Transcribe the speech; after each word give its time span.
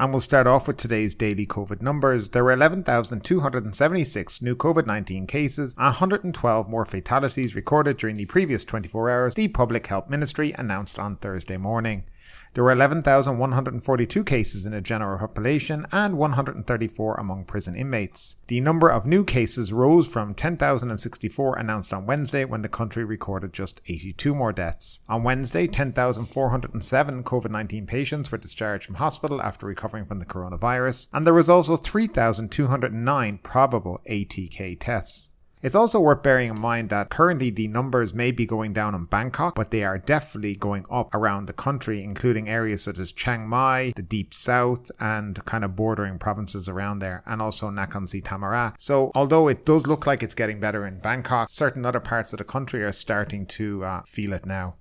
And 0.00 0.14
we'll 0.14 0.20
start 0.20 0.46
off 0.46 0.66
with 0.66 0.78
today's 0.78 1.14
daily 1.14 1.46
COVID 1.46 1.82
numbers. 1.82 2.30
There 2.30 2.42
were 2.42 2.52
11,276 2.52 4.40
new 4.40 4.56
COVID 4.56 4.86
19 4.86 5.26
cases, 5.26 5.76
112 5.76 6.70
more 6.70 6.86
fatalities 6.86 7.54
recorded 7.54 7.98
during 7.98 8.16
the 8.16 8.24
previous 8.24 8.64
24 8.64 9.10
hours, 9.10 9.34
the 9.34 9.48
Public 9.48 9.86
Health 9.88 10.08
Ministry 10.08 10.54
announced 10.56 10.98
on 10.98 11.16
Thursday 11.16 11.58
morning. 11.58 12.04
There 12.54 12.64
were 12.64 12.72
11,142 12.72 14.24
cases 14.24 14.66
in 14.66 14.72
the 14.72 14.80
general 14.80 15.18
population 15.18 15.86
and 15.92 16.18
134 16.18 17.14
among 17.14 17.44
prison 17.44 17.76
inmates. 17.76 18.36
The 18.48 18.60
number 18.60 18.88
of 18.88 19.06
new 19.06 19.24
cases 19.24 19.72
rose 19.72 20.08
from 20.08 20.34
10,064 20.34 21.56
announced 21.56 21.94
on 21.94 22.06
Wednesday 22.06 22.44
when 22.44 22.62
the 22.62 22.68
country 22.68 23.04
recorded 23.04 23.52
just 23.52 23.80
82 23.86 24.34
more 24.34 24.52
deaths. 24.52 24.98
On 25.08 25.22
Wednesday, 25.22 25.68
10,407 25.68 27.24
COVID 27.24 27.50
19 27.50 27.86
patients 27.86 28.32
were 28.32 28.38
discharged 28.38 28.86
from 28.86 28.96
hospital 28.96 29.40
after 29.40 29.66
recovering 29.66 30.04
from 30.04 30.18
the 30.18 30.26
coronavirus, 30.26 31.06
and 31.12 31.24
there 31.24 31.34
was 31.34 31.48
also 31.48 31.76
3,209 31.76 33.38
probable 33.42 34.00
ATK 34.08 34.76
tests. 34.80 35.29
It's 35.62 35.74
also 35.74 36.00
worth 36.00 36.22
bearing 36.22 36.48
in 36.48 36.58
mind 36.58 36.88
that 36.88 37.10
currently 37.10 37.50
the 37.50 37.68
numbers 37.68 38.14
may 38.14 38.30
be 38.30 38.46
going 38.46 38.72
down 38.72 38.94
in 38.94 39.04
Bangkok, 39.04 39.54
but 39.54 39.70
they 39.70 39.84
are 39.84 39.98
definitely 39.98 40.56
going 40.56 40.86
up 40.90 41.14
around 41.14 41.46
the 41.46 41.52
country, 41.52 42.02
including 42.02 42.48
areas 42.48 42.82
such 42.82 42.98
as 42.98 43.12
Chiang 43.12 43.46
Mai, 43.46 43.92
the 43.94 44.02
deep 44.02 44.32
south, 44.32 44.90
and 44.98 45.44
kind 45.44 45.62
of 45.62 45.76
bordering 45.76 46.18
provinces 46.18 46.66
around 46.66 47.00
there, 47.00 47.22
and 47.26 47.42
also 47.42 47.68
Nakhon 47.68 48.08
Si 48.08 48.22
Thammarat. 48.22 48.74
So, 48.78 49.12
although 49.14 49.48
it 49.48 49.66
does 49.66 49.86
look 49.86 50.06
like 50.06 50.22
it's 50.22 50.34
getting 50.34 50.60
better 50.60 50.86
in 50.86 50.98
Bangkok, 50.98 51.50
certain 51.50 51.84
other 51.84 52.00
parts 52.00 52.32
of 52.32 52.38
the 52.38 52.44
country 52.44 52.82
are 52.82 52.92
starting 52.92 53.44
to 53.46 53.84
uh, 53.84 54.02
feel 54.02 54.32
it 54.32 54.46
now. 54.46 54.76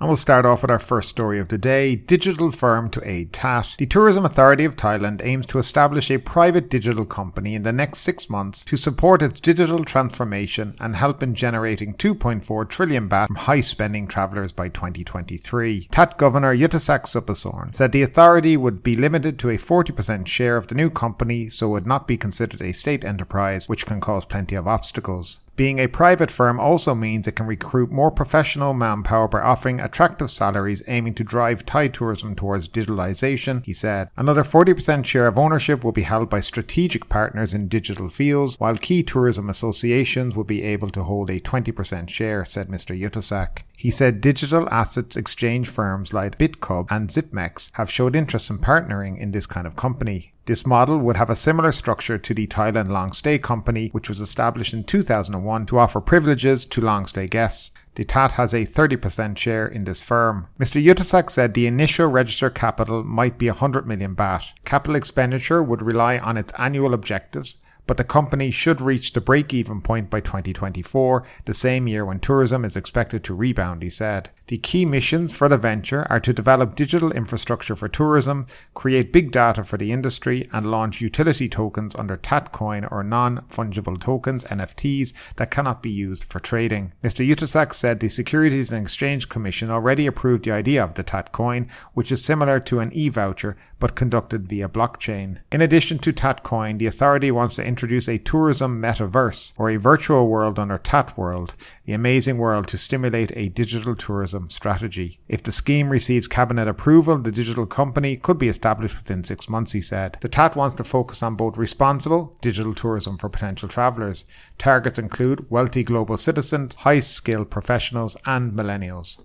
And 0.00 0.08
we'll 0.08 0.16
start 0.16 0.46
off 0.46 0.62
with 0.62 0.70
our 0.70 0.78
first 0.78 1.08
story 1.08 1.40
of 1.40 1.48
the 1.48 1.58
day 1.58 1.96
digital 1.96 2.52
firm 2.52 2.88
to 2.90 3.08
aid 3.08 3.32
TAT. 3.32 3.74
The 3.78 3.86
Tourism 3.86 4.24
Authority 4.24 4.64
of 4.64 4.76
Thailand 4.76 5.20
aims 5.24 5.44
to 5.46 5.58
establish 5.58 6.08
a 6.08 6.18
private 6.18 6.70
digital 6.70 7.04
company 7.04 7.56
in 7.56 7.64
the 7.64 7.72
next 7.72 7.98
six 8.00 8.30
months 8.30 8.64
to 8.66 8.76
support 8.76 9.22
its 9.22 9.40
digital 9.40 9.84
transformation 9.84 10.76
and 10.78 10.94
help 10.94 11.20
in 11.20 11.34
generating 11.34 11.94
2.4 11.94 12.68
trillion 12.68 13.08
baht 13.08 13.26
from 13.26 13.36
high 13.36 13.60
spending 13.60 14.06
travellers 14.06 14.52
by 14.52 14.68
2023. 14.68 15.88
TAT 15.90 16.16
Governor 16.16 16.54
Yuthasak 16.54 17.02
Supasorn 17.02 17.74
said 17.74 17.90
the 17.90 18.02
authority 18.02 18.56
would 18.56 18.84
be 18.84 18.94
limited 18.94 19.36
to 19.40 19.50
a 19.50 19.58
40% 19.58 20.28
share 20.28 20.56
of 20.56 20.68
the 20.68 20.76
new 20.76 20.90
company 20.90 21.50
so 21.50 21.70
would 21.70 21.88
not 21.88 22.06
be 22.06 22.16
considered 22.16 22.62
a 22.62 22.72
state 22.72 23.04
enterprise, 23.04 23.68
which 23.68 23.84
can 23.84 24.00
cause 24.00 24.24
plenty 24.24 24.54
of 24.54 24.68
obstacles. 24.68 25.40
Being 25.58 25.80
a 25.80 25.88
private 25.88 26.30
firm 26.30 26.60
also 26.60 26.94
means 26.94 27.26
it 27.26 27.34
can 27.34 27.48
recruit 27.48 27.90
more 27.90 28.12
professional 28.12 28.74
manpower 28.74 29.26
by 29.26 29.40
offering 29.40 29.80
attractive 29.80 30.30
salaries 30.30 30.84
aiming 30.86 31.14
to 31.14 31.24
drive 31.24 31.66
Thai 31.66 31.88
tourism 31.88 32.36
towards 32.36 32.68
digitalization, 32.68 33.66
he 33.66 33.72
said. 33.72 34.08
Another 34.16 34.44
40% 34.44 35.04
share 35.04 35.26
of 35.26 35.36
ownership 35.36 35.82
will 35.82 35.90
be 35.90 36.02
held 36.02 36.30
by 36.30 36.38
strategic 36.38 37.08
partners 37.08 37.54
in 37.54 37.66
digital 37.66 38.08
fields, 38.08 38.56
while 38.60 38.76
key 38.76 39.02
tourism 39.02 39.50
associations 39.50 40.36
will 40.36 40.44
be 40.44 40.62
able 40.62 40.90
to 40.90 41.02
hold 41.02 41.28
a 41.28 41.40
20% 41.40 42.08
share, 42.08 42.44
said 42.44 42.68
Mr. 42.68 42.96
Yuthasak. 42.96 43.64
He 43.76 43.90
said 43.90 44.20
digital 44.20 44.68
assets 44.70 45.16
exchange 45.16 45.68
firms 45.68 46.12
like 46.12 46.38
Bitkub 46.38 46.86
and 46.88 47.08
ZipMex 47.08 47.72
have 47.74 47.90
showed 47.90 48.14
interest 48.14 48.48
in 48.48 48.58
partnering 48.58 49.18
in 49.18 49.32
this 49.32 49.46
kind 49.46 49.66
of 49.66 49.74
company. 49.74 50.34
This 50.48 50.66
model 50.66 50.96
would 51.00 51.18
have 51.18 51.28
a 51.28 51.36
similar 51.36 51.72
structure 51.72 52.16
to 52.16 52.32
the 52.32 52.46
Thailand 52.46 52.88
Long 52.88 53.12
Stay 53.12 53.38
Company, 53.38 53.90
which 53.92 54.08
was 54.08 54.18
established 54.18 54.72
in 54.72 54.82
2001 54.82 55.66
to 55.66 55.78
offer 55.78 56.00
privileges 56.00 56.64
to 56.64 56.80
long 56.80 57.04
stay 57.04 57.26
guests. 57.26 57.70
The 57.96 58.06
TAT 58.06 58.32
has 58.32 58.54
a 58.54 58.64
30% 58.64 59.36
share 59.36 59.66
in 59.66 59.84
this 59.84 60.00
firm. 60.00 60.46
Mr. 60.58 60.82
Yuthasak 60.82 61.28
said 61.28 61.52
the 61.52 61.66
initial 61.66 62.06
registered 62.06 62.54
capital 62.54 63.04
might 63.04 63.36
be 63.36 63.50
100 63.50 63.86
million 63.86 64.16
baht. 64.16 64.54
Capital 64.64 64.96
expenditure 64.96 65.62
would 65.62 65.82
rely 65.82 66.16
on 66.16 66.38
its 66.38 66.54
annual 66.56 66.94
objectives 66.94 67.58
but 67.86 67.96
the 67.96 68.04
company 68.04 68.50
should 68.50 68.82
reach 68.82 69.14
the 69.14 69.20
break 69.20 69.54
even 69.54 69.80
point 69.80 70.10
by 70.10 70.20
2024, 70.20 71.24
the 71.46 71.54
same 71.54 71.88
year 71.88 72.04
when 72.04 72.20
tourism 72.20 72.62
is 72.62 72.76
expected 72.76 73.24
to 73.24 73.32
rebound, 73.32 73.82
he 73.82 73.88
said. 73.88 74.28
The 74.48 74.56
key 74.56 74.86
missions 74.86 75.36
for 75.36 75.46
the 75.46 75.58
venture 75.58 76.06
are 76.08 76.20
to 76.20 76.32
develop 76.32 76.74
digital 76.74 77.12
infrastructure 77.12 77.76
for 77.76 77.86
tourism, 77.86 78.46
create 78.72 79.12
big 79.12 79.30
data 79.30 79.62
for 79.62 79.76
the 79.76 79.92
industry, 79.92 80.48
and 80.54 80.70
launch 80.70 81.02
utility 81.02 81.50
tokens 81.50 81.94
under 81.96 82.16
Tatcoin 82.16 82.90
or 82.90 83.02
non 83.02 83.42
fungible 83.50 84.00
tokens, 84.00 84.46
NFTs, 84.46 85.12
that 85.36 85.50
cannot 85.50 85.82
be 85.82 85.90
used 85.90 86.24
for 86.24 86.38
trading. 86.38 86.94
Mr. 87.04 87.28
Yuthasak 87.28 87.74
said 87.74 88.00
the 88.00 88.08
Securities 88.08 88.72
and 88.72 88.80
Exchange 88.80 89.28
Commission 89.28 89.70
already 89.70 90.06
approved 90.06 90.46
the 90.46 90.52
idea 90.52 90.82
of 90.82 90.94
the 90.94 91.04
Tatcoin, 91.04 91.70
which 91.92 92.10
is 92.10 92.24
similar 92.24 92.58
to 92.58 92.80
an 92.80 92.90
e 92.94 93.10
voucher 93.10 93.54
but 93.78 93.94
conducted 93.94 94.48
via 94.48 94.68
blockchain. 94.68 95.38
In 95.52 95.60
addition 95.60 95.98
to 95.98 96.12
Tatcoin, 96.12 96.78
the 96.78 96.86
authority 96.86 97.30
wants 97.30 97.56
to 97.56 97.66
introduce 97.66 98.08
a 98.08 98.18
tourism 98.18 98.80
metaverse 98.80 99.52
or 99.58 99.68
a 99.68 99.76
virtual 99.76 100.26
world 100.26 100.58
under 100.58 100.78
Tatworld, 100.78 101.54
the 101.84 101.92
amazing 101.92 102.38
world 102.38 102.66
to 102.68 102.78
stimulate 102.78 103.30
a 103.36 103.50
digital 103.50 103.94
tourism 103.94 104.37
strategy. 104.48 105.18
If 105.28 105.42
the 105.42 105.52
scheme 105.52 105.90
receives 105.90 106.28
cabinet 106.28 106.68
approval, 106.68 107.18
the 107.18 107.32
digital 107.32 107.66
company 107.66 108.16
could 108.16 108.38
be 108.38 108.48
established 108.48 108.96
within 108.96 109.24
six 109.24 109.48
months, 109.48 109.72
he 109.72 109.80
said. 109.80 110.18
The 110.20 110.28
TAT 110.28 110.54
wants 110.54 110.74
to 110.76 110.84
focus 110.84 111.22
on 111.22 111.34
both 111.34 111.58
responsible 111.58 112.36
digital 112.40 112.74
tourism 112.74 113.18
for 113.18 113.28
potential 113.28 113.68
travellers. 113.68 114.24
Targets 114.58 114.98
include 114.98 115.50
wealthy 115.50 115.82
global 115.82 116.16
citizens, 116.16 116.76
high 116.76 117.00
skilled 117.00 117.50
professionals, 117.50 118.16
and 118.24 118.52
millennials. 118.52 119.22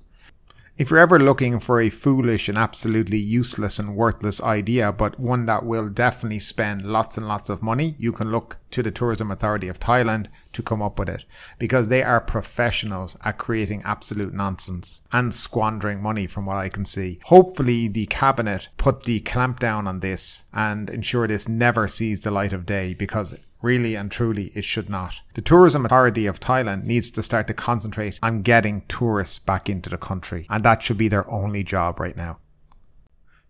If 0.84 0.90
you're 0.90 1.00
ever 1.00 1.18
looking 1.18 1.62
for 1.62 1.80
a 1.80 1.90
foolish 1.90 2.50
and 2.50 2.58
absolutely 2.58 3.18
useless 3.18 3.80
and 3.80 3.96
worthless 3.96 4.44
idea, 4.44 4.92
but 4.92 5.18
one 5.18 5.46
that 5.46 5.66
will 5.66 5.88
definitely 5.88 6.40
spend 6.40 6.82
lots 6.82 7.16
and 7.16 7.26
lots 7.26 7.48
of 7.48 7.64
money, 7.64 7.96
you 7.98 8.12
can 8.12 8.34
look 8.34 8.58
to 8.72 8.84
the 8.84 8.92
Tourism 8.92 9.32
Authority 9.32 9.70
of 9.70 9.80
Thailand 9.80 10.28
to 10.52 10.62
come 10.62 10.82
up 10.82 11.00
with 11.00 11.08
it 11.08 11.24
because 11.58 11.88
they 11.88 12.04
are 12.04 12.20
professionals 12.20 13.16
at 13.24 13.38
creating 13.38 13.82
absolute 13.86 14.34
nonsense 14.34 15.04
and 15.14 15.34
squandering 15.34 16.02
money 16.02 16.28
from 16.28 16.46
what 16.46 16.58
I 16.58 16.68
can 16.68 16.84
see. 16.84 17.20
Hopefully 17.28 17.88
the 17.88 18.08
cabinet 18.08 18.68
put 18.76 19.04
the 19.04 19.22
clamp 19.22 19.62
down 19.62 19.88
on 19.88 20.02
this 20.02 20.44
and 20.52 20.90
ensure 20.90 21.30
this 21.30 21.48
never 21.48 21.88
sees 21.88 22.20
the 22.20 22.32
light 22.32 22.52
of 22.52 22.66
day 22.66 22.94
because 22.94 23.40
Really 23.64 23.96
and 23.96 24.12
truly, 24.12 24.52
it 24.54 24.66
should 24.66 24.90
not. 24.90 25.22
The 25.36 25.42
Tourism 25.42 25.86
Authority 25.86 26.26
of 26.26 26.42
Thailand 26.42 26.84
needs 26.84 27.10
to 27.12 27.24
start 27.24 27.48
to 27.48 27.54
concentrate 27.54 28.20
on 28.22 28.42
getting 28.42 28.82
tourists 28.90 29.40
back 29.40 29.70
into 29.70 29.90
the 29.90 29.98
country, 29.98 30.46
and 30.50 30.66
that 30.66 30.82
should 30.82 30.98
be 30.98 31.08
their 31.08 31.30
only 31.32 31.64
job 31.64 32.02
right 32.02 32.18
now. 32.18 32.40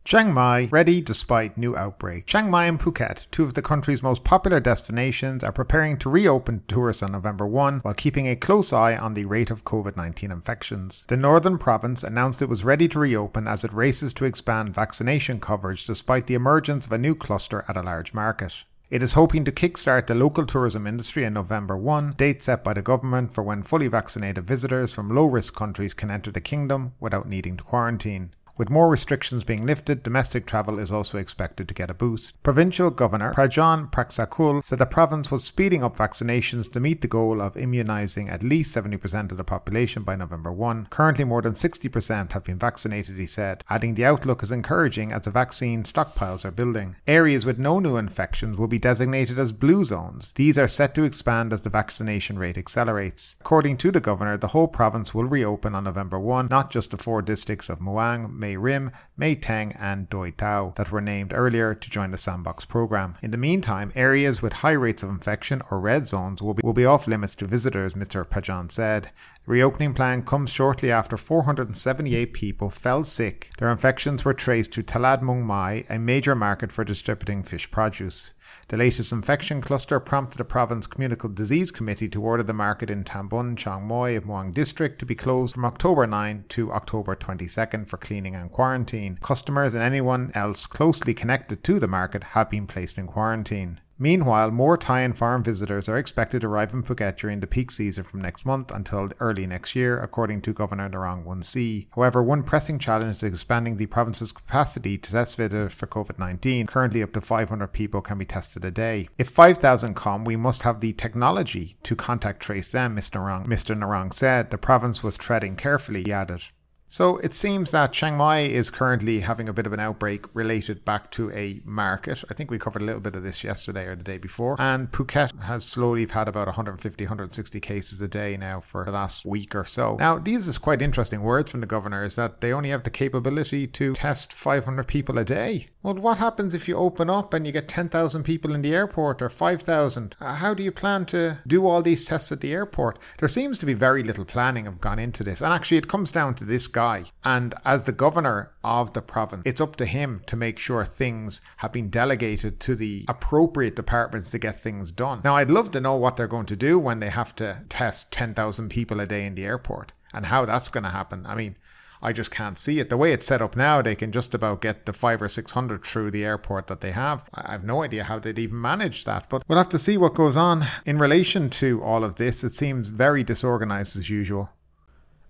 Chiang 0.06 0.32
Mai 0.32 0.68
ready 0.70 1.02
despite 1.02 1.58
new 1.58 1.76
outbreak. 1.76 2.28
Chiang 2.28 2.52
Mai 2.52 2.66
and 2.66 2.80
Phuket, 2.80 3.26
two 3.32 3.44
of 3.44 3.56
the 3.56 3.62
country's 3.64 4.04
most 4.04 4.24
popular 4.24 4.60
destinations, 4.60 5.44
are 5.44 5.52
preparing 5.52 5.98
to 5.98 6.12
reopen 6.12 6.60
to 6.60 6.76
tourists 6.76 7.02
on 7.02 7.14
November 7.14 7.48
1 7.48 7.80
while 7.80 7.94
keeping 7.96 8.28
a 8.28 8.36
close 8.36 8.72
eye 8.72 8.96
on 8.96 9.16
the 9.16 9.26
rate 9.26 9.50
of 9.50 9.64
COVID 9.64 9.98
19 9.98 10.30
infections. 10.30 11.06
The 11.08 11.18
northern 11.18 11.58
province 11.58 12.04
announced 12.04 12.42
it 12.44 12.50
was 12.50 12.64
ready 12.64 12.88
to 12.90 13.00
reopen 13.00 13.48
as 13.48 13.64
it 13.64 13.74
races 13.74 14.14
to 14.16 14.26
expand 14.26 14.76
vaccination 14.76 15.40
coverage 15.40 15.86
despite 15.86 16.28
the 16.28 16.36
emergence 16.36 16.86
of 16.86 16.92
a 16.92 17.00
new 17.00 17.16
cluster 17.16 17.66
at 17.68 17.78
a 17.78 17.82
large 17.82 18.14
market. 18.14 18.64
It 18.94 19.02
is 19.02 19.14
hoping 19.14 19.44
to 19.46 19.52
kickstart 19.52 20.06
the 20.06 20.14
local 20.14 20.46
tourism 20.46 20.86
industry 20.86 21.24
in 21.24 21.34
November 21.34 21.76
1, 21.76 22.14
date 22.16 22.44
set 22.44 22.64
by 22.64 22.74
the 22.74 22.84
government 22.84 23.34
for 23.34 23.42
when 23.42 23.64
fully 23.64 23.88
vaccinated 23.88 24.46
visitors 24.46 24.94
from 24.94 25.10
low 25.10 25.26
risk 25.26 25.56
countries 25.56 25.96
can 25.96 26.12
enter 26.12 26.32
the 26.32 26.40
kingdom 26.40 26.94
without 27.00 27.28
needing 27.28 27.58
to 27.58 27.64
quarantine. 27.64 28.36
With 28.56 28.70
more 28.70 28.88
restrictions 28.88 29.44
being 29.44 29.66
lifted, 29.66 30.04
domestic 30.04 30.46
travel 30.46 30.78
is 30.78 30.92
also 30.92 31.18
expected 31.18 31.68
to 31.68 31.74
get 31.74 31.90
a 31.90 31.94
boost. 31.96 32.42
Provincial 32.44 32.92
Governor 32.92 33.34
Prachon 33.34 33.92
Pratsakul 33.92 34.64
said 34.64 34.78
the 34.78 34.86
province 34.86 35.32
was 35.32 35.44
speeding 35.44 35.84
up 35.84 35.98
vaccinations 35.98 36.72
to 36.72 36.80
meet 36.80 37.02
the 37.02 37.08
goal 37.08 37.42
of 37.42 37.58
immunizing 37.58 38.30
at 38.30 38.44
least 38.44 38.76
70% 38.76 39.32
of 39.32 39.38
the 39.38 39.44
population 39.44 40.04
by 40.04 40.16
November 40.16 40.52
1. 40.52 40.86
Currently, 40.92 41.26
more 41.26 41.42
than 41.42 41.54
60% 41.54 42.34
have 42.34 42.44
been 42.44 42.60
vaccinated, 42.60 43.18
he 43.18 43.26
said, 43.26 43.64
adding 43.72 43.96
the 43.96 44.06
outlook 44.06 44.44
is 44.44 44.52
encouraging 44.52 45.12
as 45.12 45.24
the 45.24 45.32
vaccine 45.32 45.82
stockpiles 45.82 46.46
are 46.46 46.52
building. 46.52 46.96
Areas 47.08 47.48
with 47.48 47.58
no 47.58 47.80
new 47.80 47.98
infections 47.98 48.60
will 48.60 48.68
be 48.68 48.78
designated 48.78 49.40
as 49.40 49.52
blue 49.52 49.84
zones. 49.84 50.32
These 50.34 50.60
are 50.60 50.68
set 50.68 50.94
to 50.94 51.04
expand 51.04 51.54
as 51.54 51.64
the 51.64 51.72
vaccination 51.72 52.38
rate 52.38 52.60
accelerates. 52.60 53.36
According 53.42 53.78
to 53.78 53.90
the 53.90 54.00
governor, 54.00 54.38
the 54.38 54.50
whole 54.50 54.68
province 54.68 55.12
will 55.12 55.26
reopen 55.26 55.74
on 55.74 55.86
November 55.86 56.20
1, 56.20 56.50
not 56.52 56.70
just 56.70 56.92
the 56.92 56.98
four 56.98 57.24
districts 57.24 57.68
of 57.68 57.80
Muang, 57.80 58.43
Mae 58.44 58.58
Rim, 58.58 58.92
Mae 59.16 59.38
Taeng, 59.38 59.74
and 59.80 60.10
Doi 60.10 60.32
Tao 60.32 60.74
that 60.76 60.92
were 60.92 61.00
named 61.00 61.32
earlier 61.34 61.74
to 61.74 61.90
join 61.90 62.12
the 62.12 62.18
sandbox 62.18 62.66
program. 62.66 63.16
In 63.22 63.32
the 63.32 63.38
meantime, 63.38 63.94
areas 63.96 64.42
with 64.42 64.62
high 64.66 64.72
rates 64.72 65.02
of 65.02 65.10
infection 65.10 65.62
or 65.72 65.80
red 65.80 66.10
zones 66.10 66.42
will 66.42 66.54
be, 66.54 66.62
will 66.62 66.74
be 66.74 66.86
off 66.86 67.08
limits 67.08 67.36
to 67.36 67.46
visitors, 67.46 67.94
Mr. 67.94 68.26
Pajan 68.28 68.70
said. 68.70 69.12
The 69.46 69.52
reopening 69.54 69.94
plan 69.94 70.24
comes 70.24 70.50
shortly 70.50 70.92
after 70.92 71.16
478 71.16 72.34
people 72.34 72.70
fell 72.70 73.06
sick. 73.06 73.50
Their 73.60 73.72
infections 73.72 74.26
were 74.26 74.34
traced 74.34 74.74
to 74.74 74.84
Talad 74.84 75.22
Muang 75.22 75.44
Mai, 75.44 75.86
a 75.90 75.98
major 75.98 76.36
market 76.36 76.74
for 76.74 76.84
distributing 76.84 77.44
fish 77.44 77.72
produce. 77.72 78.34
The 78.70 78.78
latest 78.78 79.12
infection 79.12 79.62
cluster 79.62 80.00
prompted 80.00 80.38
the 80.38 80.46
province 80.46 80.88
communicable 80.88 81.36
disease 81.36 81.70
committee 81.70 82.08
to 82.10 82.22
order 82.22 82.44
the 82.44 82.54
market 82.54 82.90
in 82.90 83.04
Tambon, 83.04 83.58
Chang 83.58 83.84
Moi, 83.84 84.12
of 84.16 84.24
Muang 84.24 84.54
district 84.54 85.00
to 85.00 85.06
be 85.06 85.16
closed 85.16 85.56
from 85.56 85.66
October 85.66 86.08
9 86.08 86.46
to 86.50 86.72
October 86.72 87.16
22nd 87.16 87.88
for 87.88 87.98
cleaning 87.98 88.36
and 88.36 88.52
quarantine. 88.52 89.20
Customers 89.22 89.74
and 89.74 89.84
anyone 89.84 90.32
else 90.34 90.66
closely 90.66 91.14
connected 91.14 91.64
to 91.64 91.80
the 91.80 91.88
market 91.88 92.24
have 92.24 92.50
been 92.50 92.66
placed 92.66 92.98
in 92.98 93.08
quarantine. 93.08 93.82
Meanwhile, 94.00 94.52
more 94.52 94.76
Thai 94.76 95.02
and 95.02 95.18
foreign 95.18 95.44
visitors 95.44 95.88
are 95.88 95.98
expected 95.98 96.42
to 96.42 96.48
arrive 96.48 96.74
in 96.74 96.84
Phuket 96.84 97.18
during 97.18 97.40
the 97.40 97.48
peak 97.48 97.72
season 97.72 98.04
from 98.04 98.22
next 98.22 98.46
month 98.46 98.72
until 98.72 99.10
early 99.20 99.46
next 99.46 99.76
year, 99.76 100.00
according 100.00 100.42
to 100.42 100.54
Governor 100.54 100.90
Narong 100.90 101.26
Woonciew. 101.26 101.88
However, 101.96 102.24
one 102.24 102.44
pressing 102.44 102.80
challenge 102.80 103.18
is 103.18 103.24
expanding 103.24 103.78
the 103.78 103.86
province's 103.86 104.32
capacity 104.32 104.98
to 104.98 105.12
test 105.12 105.38
visitors 105.38 105.74
for 105.74 105.88
COVID 105.88 106.18
19. 106.18 106.68
Currently, 106.68 107.04
up 107.04 107.14
to 107.14 107.22
500 107.22 107.68
people 107.68 108.02
can 108.02 108.18
be 108.18 108.26
tested 108.26 108.66
a 108.66 108.72
day. 108.72 109.08
If 109.18 109.30
5,000 109.30 109.96
come, 109.96 110.26
we 110.26 110.36
must 110.36 110.64
have 110.64 110.80
the 110.80 110.94
technology 110.94 111.78
to 111.84 111.96
contact 111.96 112.42
trace 112.42 112.72
them, 112.72 112.96
Mr. 112.96 113.20
Narong, 113.20 113.46
Mr. 113.46 113.76
Narong 113.76 114.14
said. 114.14 114.50
The 114.50 114.58
province 114.58 115.04
was 115.04 115.18
treading 115.18 115.56
carefully, 115.56 116.04
he 116.04 116.12
added. 116.12 116.44
So 116.88 117.18
it 117.18 117.34
seems 117.34 117.72
that 117.72 117.92
Chiang 117.92 118.18
Mai 118.18 118.42
is 118.42 118.70
currently 118.70 119.22
having 119.22 119.50
a 119.50 119.54
bit 119.54 119.66
of 119.66 119.74
an 119.74 119.80
outbreak 119.80 120.26
related 120.36 120.86
back 120.86 121.10
to 121.12 121.32
a 121.32 121.60
market. 121.66 122.24
I 122.30 122.36
think 122.36 122.52
we 122.52 122.60
covered 122.60 122.84
a 122.84 122.86
little 122.86 123.02
bit 123.02 123.16
of 123.16 123.24
this 123.24 123.44
yesterday 123.44 123.86
or 123.86 123.96
the 123.96 124.04
day 124.04 124.20
before. 124.20 124.56
And 124.60 124.92
Phuket 124.92 125.42
has 125.44 125.66
slowly 125.66 126.06
had 126.06 126.28
about 126.28 126.48
150, 126.48 127.04
160 127.04 127.60
cases 127.60 128.02
a 128.02 128.08
day 128.08 128.38
now 128.38 128.60
for 128.60 128.86
the 128.86 128.92
last 128.92 129.26
week 129.26 129.56
or 129.56 129.66
so. 129.66 129.96
Now, 129.96 130.20
these 130.20 130.48
is 130.48 130.58
quite 130.60 130.82
interesting 130.82 131.24
words 131.24 131.50
from 131.50 131.62
the 131.62 131.68
governor 131.68 132.04
is 132.04 132.16
that 132.16 132.42
they 132.42 132.54
only 132.54 132.70
have 132.70 132.84
the 132.84 132.92
capability 132.92 133.66
to 133.68 133.94
test 133.94 134.32
500 134.32 134.88
people 134.88 135.18
a 135.18 135.26
day. 135.26 135.68
Well, 135.84 135.96
what 135.96 136.18
happens 136.18 136.56
if 136.56 136.70
you 136.70 136.78
open 136.78 137.10
up 137.10 137.34
and 137.34 137.46
you 137.46 137.52
get 137.52 137.68
10,000 137.68 138.24
people 138.24 138.56
in 138.56 138.62
the 138.62 138.74
airport 138.74 139.22
or 139.22 139.30
5,000? 139.30 140.16
Uh, 140.18 140.36
how 140.36 140.54
do 140.54 140.64
you 140.64 140.72
plan 140.72 141.06
to 141.08 141.40
do 141.46 141.68
all 141.68 141.82
these 141.82 142.06
tests 142.06 142.32
at 142.32 142.40
the 142.40 142.54
airport? 142.54 142.98
There 143.20 143.28
seems 143.28 143.60
to 143.60 143.66
be 143.66 143.74
very 143.74 144.02
little 144.02 144.24
planning 144.24 144.64
have 144.64 144.80
gone 144.80 144.98
into 144.98 145.26
this. 145.26 145.42
And 145.42 145.54
actually, 145.54 145.78
it 145.78 145.90
comes 145.90 146.10
down 146.10 146.36
to 146.36 146.46
this 146.46 146.68
guy. 146.68 147.12
And 147.26 147.54
as 147.66 147.84
the 147.84 147.92
governor 147.92 148.54
of 148.64 148.94
the 148.94 149.02
province, 149.02 149.44
it's 149.46 149.60
up 149.60 149.76
to 149.76 149.86
him 149.86 150.22
to 150.28 150.38
make 150.38 150.58
sure 150.58 150.86
things 150.86 151.42
have 151.58 151.74
been 151.74 151.90
delegated 151.90 152.62
to 152.62 152.76
the 152.76 153.04
appropriate 153.10 153.76
departments 153.76 154.32
to 154.32 154.40
get 154.40 154.56
things 154.56 154.90
done. 154.90 155.20
Now, 155.26 155.36
I'd 155.36 155.52
love 155.52 155.72
to 155.72 155.82
know 155.82 155.96
what 155.96 156.16
they're 156.16 156.28
going 156.28 156.46
to 156.46 156.56
do 156.56 156.80
when 156.80 157.02
they 157.02 157.10
have 157.10 157.36
to 157.36 157.64
test 157.68 158.14
10,000 158.14 158.70
people 158.70 159.02
a 159.02 159.06
day 159.06 159.26
in 159.26 159.36
the 159.36 159.44
airport 159.44 159.92
and 160.14 160.28
how 160.28 160.46
that's 160.46 160.70
going 160.70 160.84
to 160.84 160.92
happen. 160.92 161.26
I 161.26 161.36
mean, 161.36 161.58
I 162.06 162.12
just 162.12 162.32
can't 162.32 162.60
see 162.60 162.80
it. 162.80 162.90
The 162.90 162.98
way 162.98 163.14
it's 163.14 163.26
set 163.26 163.42
up 163.42 163.56
now, 163.56 163.82
they 163.82 163.96
can 163.96 164.12
just 164.12 164.36
about 164.36 164.62
get 164.62 164.86
the 164.86 164.92
five 164.92 165.22
or 165.22 165.30
six 165.30 165.54
hundred 165.54 165.86
through 165.86 166.12
the 166.12 166.26
airport 166.26 166.68
that 166.68 166.82
they 166.82 166.92
have. 166.92 167.24
I 167.34 167.54
have 167.54 167.64
no 167.64 167.82
idea 167.82 168.04
how 168.04 168.20
they'd 168.20 168.38
even 168.38 168.60
manage 168.60 169.06
that, 169.06 169.30
but 169.30 169.44
we'll 169.48 169.58
have 169.58 169.70
to 169.70 169.80
see 169.80 169.98
what 169.98 170.14
goes 170.14 170.36
on. 170.36 170.66
In 170.86 171.00
relation 171.00 171.50
to 171.52 171.82
all 171.82 172.04
of 172.04 172.16
this, 172.16 172.44
it 172.44 172.52
seems 172.52 172.90
very 172.90 173.24
disorganized 173.24 173.96
as 173.96 174.10
usual. 174.10 174.50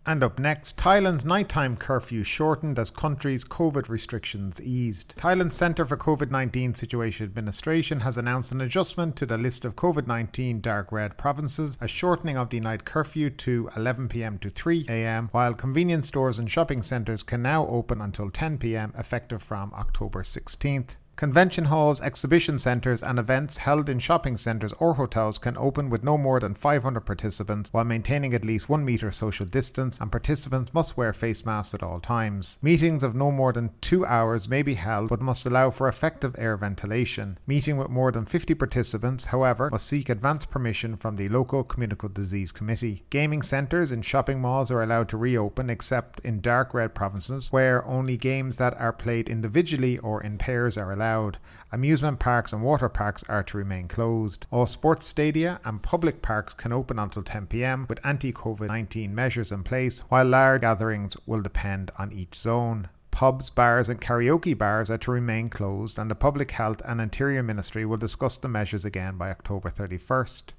And 0.05 0.21
up 0.21 0.38
next, 0.38 0.77
Thailand's 0.77 1.23
nighttime 1.23 1.77
curfew 1.77 2.23
shortened 2.23 2.77
as 2.77 2.91
country's 2.91 3.45
COVID 3.45 3.88
restrictions 3.88 4.61
eased. 4.61 5.15
Thailand's 5.15 5.55
Centre 5.55 5.85
for 5.85 5.95
COVID 5.95 6.29
19 6.29 6.73
Situation 6.73 7.25
Administration 7.25 8.01
has 8.01 8.17
announced 8.17 8.51
an 8.51 8.59
adjustment 8.59 9.15
to 9.15 9.25
the 9.25 9.38
list 9.38 9.63
of 9.63 9.77
COVID 9.77 10.05
19 10.05 10.59
dark 10.59 10.91
red 10.91 11.17
provinces, 11.17 11.77
a 11.79 11.88
shortening 11.88 12.38
of 12.38 12.50
the 12.50 12.59
night 12.59 12.83
curfew 12.83 13.29
to 13.29 13.69
11pm 13.75 14.41
to 14.41 14.50
3am, 14.50 15.29
while 15.31 15.53
convenience 15.53 16.09
stores 16.09 16.38
and 16.38 16.51
shopping 16.51 16.81
centres 16.81 17.23
can 17.23 17.41
now 17.41 17.65
open 17.67 18.01
until 18.01 18.29
10pm 18.29 18.97
effective 18.99 19.41
from 19.41 19.73
October 19.73 20.21
16th. 20.21 20.97
Convention 21.15 21.65
halls, 21.65 22.01
exhibition 22.01 22.57
centres, 22.57 23.04
and 23.04 23.19
events 23.19 23.57
held 23.57 23.88
in 23.88 24.00
shopping 24.00 24.36
centres 24.36 24.74
or 24.74 24.95
hotels 24.95 25.38
can 25.38 25.56
open 25.57 25.89
with 25.92 26.04
no 26.04 26.18
more 26.18 26.39
than 26.39 26.56
500 26.56 27.01
participants 27.01 27.69
while 27.71 27.86
maintaining 27.86 28.33
at 28.33 28.44
least 28.44 28.68
1 28.68 28.83
metre 28.83 29.12
social 29.12 29.45
distance, 29.45 30.00
and 30.00 30.12
participants 30.12 30.74
must 30.74 30.98
wear 30.98 31.13
face 31.13 31.45
masks 31.45 31.75
at 31.75 31.83
all 31.83 32.00
times. 32.00 32.57
Meetings 32.63 33.04
of 33.04 33.13
no 33.13 33.31
more 33.31 33.54
than 33.54 33.69
2 33.81 34.06
hours 34.06 34.50
may 34.50 34.63
be 34.63 34.74
held 34.74 35.10
but 35.10 35.21
must 35.21 35.45
allow 35.45 35.69
for 35.69 35.88
effective 35.88 36.36
air 36.38 36.57
ventilation. 36.57 37.38
Meeting 37.45 37.77
with 37.77 37.89
more 37.89 38.12
than 38.12 38.25
50 38.25 38.56
participants, 38.56 39.25
however, 39.25 39.69
must 39.69 39.88
seek 39.88 40.09
advance 40.09 40.45
permission 40.45 40.95
from 40.95 41.16
the 41.16 41.30
local 41.30 41.63
communicable 41.63 42.13
disease 42.13 42.51
committee. 42.51 43.04
Gaming 43.12 43.44
centres 43.44 43.92
in 43.92 44.01
shopping 44.01 44.42
malls 44.42 44.71
are 44.71 44.81
allowed 44.81 45.09
to 45.09 45.18
reopen 45.18 45.69
except 45.69 46.19
in 46.21 46.42
dark 46.42 46.74
red 46.74 46.95
provinces 46.95 47.51
where 47.51 47.86
only 47.86 48.18
games 48.18 48.57
that 48.57 48.74
are 48.80 48.92
played 48.92 49.30
individually 49.30 50.00
or 50.00 50.21
in 50.21 50.39
pairs 50.39 50.75
are 50.75 50.92
allowed 50.92 51.02
allowed. 51.03 51.38
Amusement 51.71 52.19
parks 52.19 52.53
and 52.53 52.63
water 52.63 52.88
parks 52.88 53.23
are 53.27 53.44
to 53.44 53.57
remain 53.57 53.88
closed. 53.88 54.45
All 54.51 54.65
sports 54.65 55.07
stadia 55.07 55.59
and 55.65 55.81
public 55.81 56.21
parks 56.21 56.53
can 56.53 56.71
open 56.71 57.00
until 57.00 57.23
10 57.23 57.47
pm 57.47 57.85
with 57.89 58.05
anti 58.05 58.31
COVID 58.31 58.67
19 58.67 59.13
measures 59.13 59.51
in 59.51 59.63
place, 59.63 60.00
while 60.09 60.25
large 60.25 60.61
gatherings 60.61 61.17
will 61.25 61.41
depend 61.41 61.91
on 61.97 62.13
each 62.13 62.35
zone. 62.35 62.89
Pubs, 63.11 63.50
bars, 63.50 63.89
and 63.89 64.01
karaoke 64.01 64.57
bars 64.57 64.89
are 64.89 64.97
to 65.00 65.11
remain 65.11 65.50
closed, 65.50 66.00
and 66.00 66.09
the 66.09 66.15
Public 66.15 66.51
Health 66.51 66.81
and 66.85 67.00
Interior 67.01 67.44
Ministry 67.44 67.85
will 67.85 67.97
discuss 67.97 68.38
the 68.38 68.47
measures 68.47 68.85
again 68.85 69.17
by 69.17 69.29
October 69.29 69.69
31st. 69.69 70.53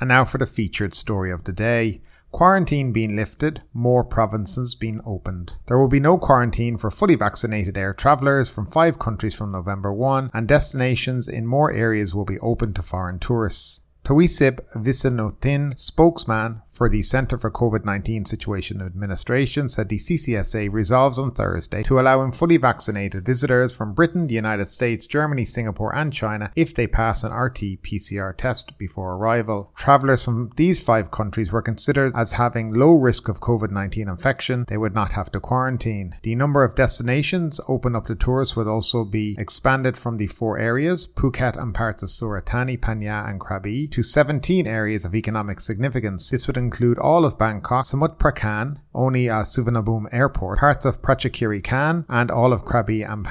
And 0.00 0.08
now 0.08 0.24
for 0.24 0.38
the 0.38 0.46
featured 0.46 0.94
story 0.94 1.30
of 1.32 1.44
the 1.44 1.52
day. 1.52 2.00
Quarantine 2.32 2.92
being 2.92 3.14
lifted, 3.14 3.62
more 3.74 4.02
provinces 4.02 4.74
being 4.74 5.02
opened. 5.04 5.58
There 5.66 5.78
will 5.78 5.86
be 5.86 6.00
no 6.00 6.16
quarantine 6.16 6.78
for 6.78 6.90
fully 6.90 7.14
vaccinated 7.14 7.76
air 7.76 7.92
travellers 7.92 8.48
from 8.48 8.66
five 8.66 8.98
countries 8.98 9.34
from 9.34 9.52
November 9.52 9.92
1, 9.92 10.30
and 10.32 10.48
destinations 10.48 11.28
in 11.28 11.46
more 11.46 11.70
areas 11.70 12.14
will 12.14 12.24
be 12.24 12.38
open 12.40 12.72
to 12.72 12.82
foreign 12.82 13.18
tourists. 13.18 13.82
Taweesilp 14.04 14.60
Visanuyothin, 14.74 15.78
spokesman 15.78 16.62
for 16.72 16.88
the 16.88 17.02
Centre 17.02 17.38
for 17.38 17.50
COVID 17.50 17.84
19 17.84 18.24
Situation 18.24 18.80
Administration 18.80 19.68
said 19.68 19.88
the 19.88 19.98
CCSA 19.98 20.72
resolves 20.72 21.18
on 21.18 21.32
Thursday 21.32 21.82
to 21.82 22.00
allow 22.00 22.22
in 22.22 22.32
fully 22.32 22.56
vaccinated 22.56 23.26
visitors 23.26 23.74
from 23.74 23.92
Britain, 23.92 24.26
the 24.26 24.34
United 24.34 24.68
States, 24.68 25.06
Germany, 25.06 25.44
Singapore, 25.44 25.94
and 25.94 26.12
China 26.12 26.50
if 26.56 26.74
they 26.74 26.86
pass 26.86 27.22
an 27.22 27.32
RT 27.32 27.82
PCR 27.82 28.34
test 28.36 28.78
before 28.78 29.14
arrival. 29.14 29.72
Travellers 29.76 30.24
from 30.24 30.50
these 30.56 30.82
five 30.82 31.10
countries 31.10 31.52
were 31.52 31.62
considered 31.62 32.12
as 32.16 32.32
having 32.32 32.74
low 32.74 32.94
risk 32.94 33.28
of 33.28 33.40
COVID 33.40 33.70
19 33.70 34.08
infection. 34.08 34.64
They 34.68 34.78
would 34.78 34.94
not 34.94 35.12
have 35.12 35.30
to 35.32 35.40
quarantine. 35.40 36.16
The 36.22 36.34
number 36.34 36.64
of 36.64 36.74
destinations 36.74 37.60
open 37.68 37.94
up 37.94 38.06
to 38.06 38.14
tourists 38.14 38.56
would 38.56 38.66
also 38.66 39.04
be 39.04 39.36
expanded 39.38 39.98
from 39.98 40.16
the 40.16 40.26
four 40.26 40.58
areas 40.58 41.06
Phuket 41.06 41.60
and 41.60 41.74
parts 41.74 42.02
of 42.02 42.10
Surat 42.10 42.46
Thani, 42.46 42.78
Phang 42.78 43.02
and 43.02 43.40
Krabi 43.40 43.90
to 43.90 44.02
17 44.02 44.66
areas 44.66 45.04
of 45.04 45.14
economic 45.14 45.60
significance. 45.60 46.30
This 46.30 46.46
would 46.46 46.56
include 46.62 46.98
all 46.98 47.24
of 47.24 47.38
Bangkok, 47.38 47.84
Samut 47.84 48.18
Prakan, 48.18 48.78
only 48.94 49.28
at 49.28 49.46
Suvarnabhumi 49.46 50.08
Airport, 50.12 50.60
parts 50.60 50.84
of 50.84 51.02
Prachuapkhiri 51.02 51.64
Khan, 51.64 52.06
and 52.08 52.30
all 52.30 52.52
of 52.52 52.64
Krabi 52.64 53.02
and 53.04 53.26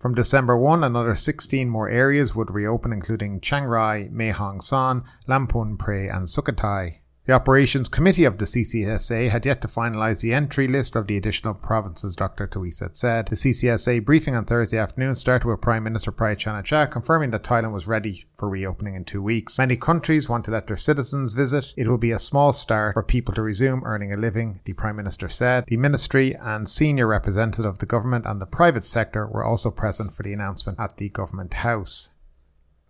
From 0.00 0.14
December 0.14 0.56
1, 0.56 0.82
another 0.82 1.14
16 1.14 1.68
more 1.68 1.88
areas 1.88 2.34
would 2.34 2.50
reopen, 2.50 2.92
including 2.92 3.40
Chiang 3.40 3.64
Rai, 3.64 4.08
Mae 4.10 4.30
Hong 4.30 4.60
Son, 4.60 5.04
Lamphun 5.28 5.76
Phrae, 5.76 6.14
and 6.14 6.26
Sukhothai. 6.26 7.01
The 7.24 7.32
Operations 7.32 7.88
Committee 7.88 8.24
of 8.24 8.38
the 8.38 8.46
CCSA 8.46 9.30
had 9.30 9.46
yet 9.46 9.60
to 9.60 9.68
finalise 9.68 10.22
the 10.22 10.34
entry 10.34 10.66
list 10.66 10.96
of 10.96 11.06
the 11.06 11.16
additional 11.16 11.54
provinces, 11.54 12.16
Dr. 12.16 12.48
Taweesilp 12.48 12.96
said. 12.96 13.28
The 13.28 13.36
CCSA 13.36 14.04
briefing 14.04 14.34
on 14.34 14.44
Thursday 14.44 14.76
afternoon 14.76 15.14
started 15.14 15.46
with 15.46 15.60
Prime 15.60 15.84
Minister 15.84 16.10
Prayut 16.10 16.38
Chan-o-cha 16.38 16.86
confirming 16.86 17.30
that 17.30 17.44
Thailand 17.44 17.72
was 17.72 17.86
ready 17.86 18.24
for 18.36 18.48
reopening 18.48 18.96
in 18.96 19.04
two 19.04 19.22
weeks. 19.22 19.56
Many 19.56 19.76
countries 19.76 20.28
want 20.28 20.44
to 20.46 20.50
let 20.50 20.66
their 20.66 20.76
citizens 20.76 21.34
visit. 21.34 21.72
It 21.76 21.86
will 21.86 21.96
be 21.96 22.10
a 22.10 22.18
small 22.18 22.52
start 22.52 22.94
for 22.94 23.04
people 23.04 23.32
to 23.34 23.42
resume 23.42 23.84
earning 23.84 24.12
a 24.12 24.16
living, 24.16 24.60
the 24.64 24.72
Prime 24.72 24.96
Minister 24.96 25.28
said. 25.28 25.66
The 25.68 25.76
Ministry 25.76 26.34
and 26.34 26.68
senior 26.68 27.06
representative 27.06 27.66
of 27.66 27.78
the 27.78 27.86
government 27.86 28.26
and 28.26 28.40
the 28.40 28.46
private 28.46 28.84
sector 28.84 29.28
were 29.28 29.44
also 29.44 29.70
present 29.70 30.12
for 30.12 30.24
the 30.24 30.32
announcement 30.32 30.80
at 30.80 30.96
the 30.96 31.08
Government 31.08 31.54
House. 31.54 32.10